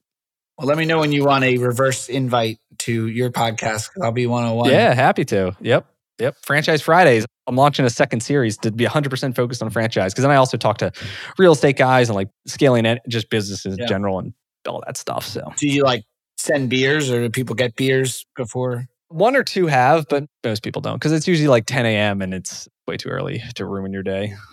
Well, 0.57 0.67
let 0.67 0.77
me 0.77 0.85
know 0.85 0.99
when 0.99 1.11
you 1.11 1.25
want 1.25 1.43
a 1.43 1.57
reverse 1.57 2.07
invite 2.09 2.59
to 2.79 3.07
your 3.07 3.31
podcast. 3.31 3.89
I'll 4.01 4.11
be 4.11 4.27
one 4.27 4.43
on 4.43 4.55
one. 4.55 4.69
Yeah, 4.69 4.93
happy 4.93 5.25
to. 5.25 5.55
Yep. 5.61 5.87
Yep. 6.19 6.35
Franchise 6.43 6.81
Fridays. 6.81 7.25
I'm 7.47 7.55
launching 7.55 7.85
a 7.85 7.89
second 7.89 8.21
series 8.21 8.57
to 8.59 8.71
be 8.71 8.85
100% 8.85 9.35
focused 9.35 9.63
on 9.63 9.69
franchise. 9.71 10.13
Cause 10.13 10.21
then 10.21 10.31
I 10.31 10.35
also 10.35 10.57
talk 10.57 10.77
to 10.79 10.91
real 11.39 11.53
estate 11.53 11.77
guys 11.77 12.09
and 12.09 12.15
like 12.15 12.29
scaling 12.45 12.85
it, 12.85 12.99
just 13.09 13.29
businesses 13.29 13.75
Yeah. 13.77 13.83
in 13.85 13.87
general 13.89 14.19
and 14.19 14.33
all 14.67 14.83
that 14.85 14.97
stuff. 14.97 15.25
So 15.25 15.51
Do 15.57 15.67
you 15.67 15.83
like 15.83 16.03
send 16.37 16.69
beers 16.69 17.09
or 17.09 17.21
do 17.21 17.29
people 17.29 17.55
get 17.55 17.75
beers 17.75 18.25
before? 18.35 18.85
one 19.07 19.35
or 19.35 19.43
two 19.43 19.67
have, 19.67 20.05
but 20.09 20.23
most 20.45 20.63
people 20.63 20.81
don't. 20.81 20.97
Cause 21.01 21.11
it's 21.11 21.27
usually 21.27 21.49
like 21.49 21.65
10 21.65 21.85
a.m. 21.85 22.21
and 22.21 22.33
it's 22.33 22.69
way 22.87 22.95
too 22.95 23.09
early 23.09 23.43
to 23.55 23.65
ruin 23.65 23.91
your 23.91 24.03
day. 24.03 24.33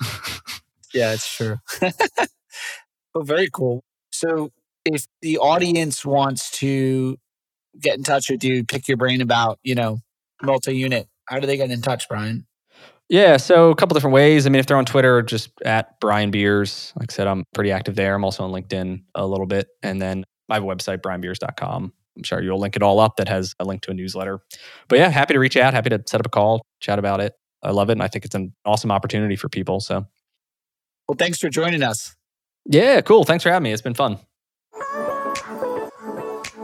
Yeah, 0.94 1.12
it's 1.12 1.37
true. 1.37 1.56
well, 3.14 3.22
very 3.22 3.50
cool. 3.52 3.84
So, 4.11 4.50
if 4.84 5.06
the 5.22 5.38
audience 5.38 6.04
wants 6.04 6.50
to 6.58 7.16
get 7.80 7.96
in 7.96 8.02
touch 8.02 8.30
with 8.30 8.42
you, 8.44 8.64
pick 8.64 8.88
your 8.88 8.96
brain 8.96 9.20
about, 9.20 9.58
you 9.62 9.74
know, 9.74 10.00
multi 10.42 10.76
unit, 10.76 11.08
how 11.26 11.38
do 11.40 11.46
they 11.46 11.56
get 11.56 11.70
in 11.70 11.82
touch, 11.82 12.08
Brian? 12.08 12.46
Yeah, 13.08 13.38
so 13.38 13.70
a 13.70 13.74
couple 13.74 13.94
different 13.94 14.14
ways. 14.14 14.46
I 14.46 14.50
mean, 14.50 14.60
if 14.60 14.66
they're 14.66 14.76
on 14.76 14.84
Twitter, 14.84 15.22
just 15.22 15.50
at 15.64 15.98
Brian 15.98 16.30
Beers. 16.30 16.92
Like 16.98 17.10
I 17.10 17.14
said, 17.14 17.26
I'm 17.26 17.44
pretty 17.54 17.72
active 17.72 17.94
there. 17.96 18.14
I'm 18.14 18.24
also 18.24 18.44
on 18.44 18.50
LinkedIn 18.52 19.02
a 19.14 19.26
little 19.26 19.46
bit. 19.46 19.68
And 19.82 20.00
then 20.00 20.24
I 20.50 20.54
have 20.54 20.62
a 20.62 20.66
website, 20.66 20.98
brianbeers.com. 20.98 21.92
I'm 22.16 22.22
sure 22.22 22.42
you'll 22.42 22.58
link 22.58 22.76
it 22.76 22.82
all 22.82 23.00
up 23.00 23.16
that 23.16 23.28
has 23.28 23.54
a 23.60 23.64
link 23.64 23.80
to 23.82 23.92
a 23.92 23.94
newsletter. 23.94 24.40
But 24.88 24.98
yeah, 24.98 25.08
happy 25.08 25.34
to 25.34 25.40
reach 25.40 25.56
out, 25.56 25.72
happy 25.72 25.88
to 25.90 26.02
set 26.06 26.20
up 26.20 26.26
a 26.26 26.30
call, 26.30 26.60
chat 26.80 26.98
about 26.98 27.20
it. 27.20 27.32
I 27.62 27.70
love 27.70 27.88
it. 27.88 27.92
And 27.92 28.02
I 28.02 28.08
think 28.08 28.24
it's 28.24 28.34
an 28.34 28.52
awesome 28.64 28.90
opportunity 28.90 29.36
for 29.36 29.48
people. 29.48 29.80
So 29.80 30.06
Well, 31.08 31.16
thanks 31.16 31.38
for 31.38 31.48
joining 31.48 31.82
us. 31.82 32.14
yeah, 32.66 33.00
cool. 33.00 33.24
Thanks 33.24 33.42
for 33.42 33.50
having 33.50 33.64
me. 33.64 33.72
It's 33.72 33.82
been 33.82 33.94
fun. 33.94 34.18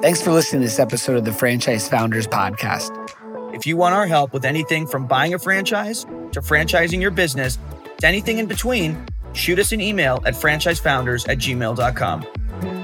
Thanks 0.04 0.20
for 0.20 0.32
listening 0.32 0.60
to 0.60 0.66
this 0.66 0.78
episode 0.78 1.16
of 1.16 1.24
the 1.24 1.32
Franchise 1.32 1.88
Founders 1.88 2.26
Podcast. 2.26 2.92
If 3.54 3.66
you 3.66 3.78
want 3.78 3.94
our 3.94 4.06
help 4.06 4.34
with 4.34 4.44
anything 4.44 4.86
from 4.86 5.06
buying 5.06 5.32
a 5.32 5.38
franchise 5.38 6.04
to 6.32 6.42
franchising 6.42 7.00
your 7.00 7.10
business 7.10 7.58
to 8.00 8.06
anything 8.06 8.36
in 8.36 8.44
between, 8.44 9.02
shoot 9.32 9.58
us 9.58 9.72
an 9.72 9.80
email 9.80 10.22
at 10.26 10.34
franchisefounders 10.34 11.26
at 11.26 11.38
gmail.com. 11.38 12.83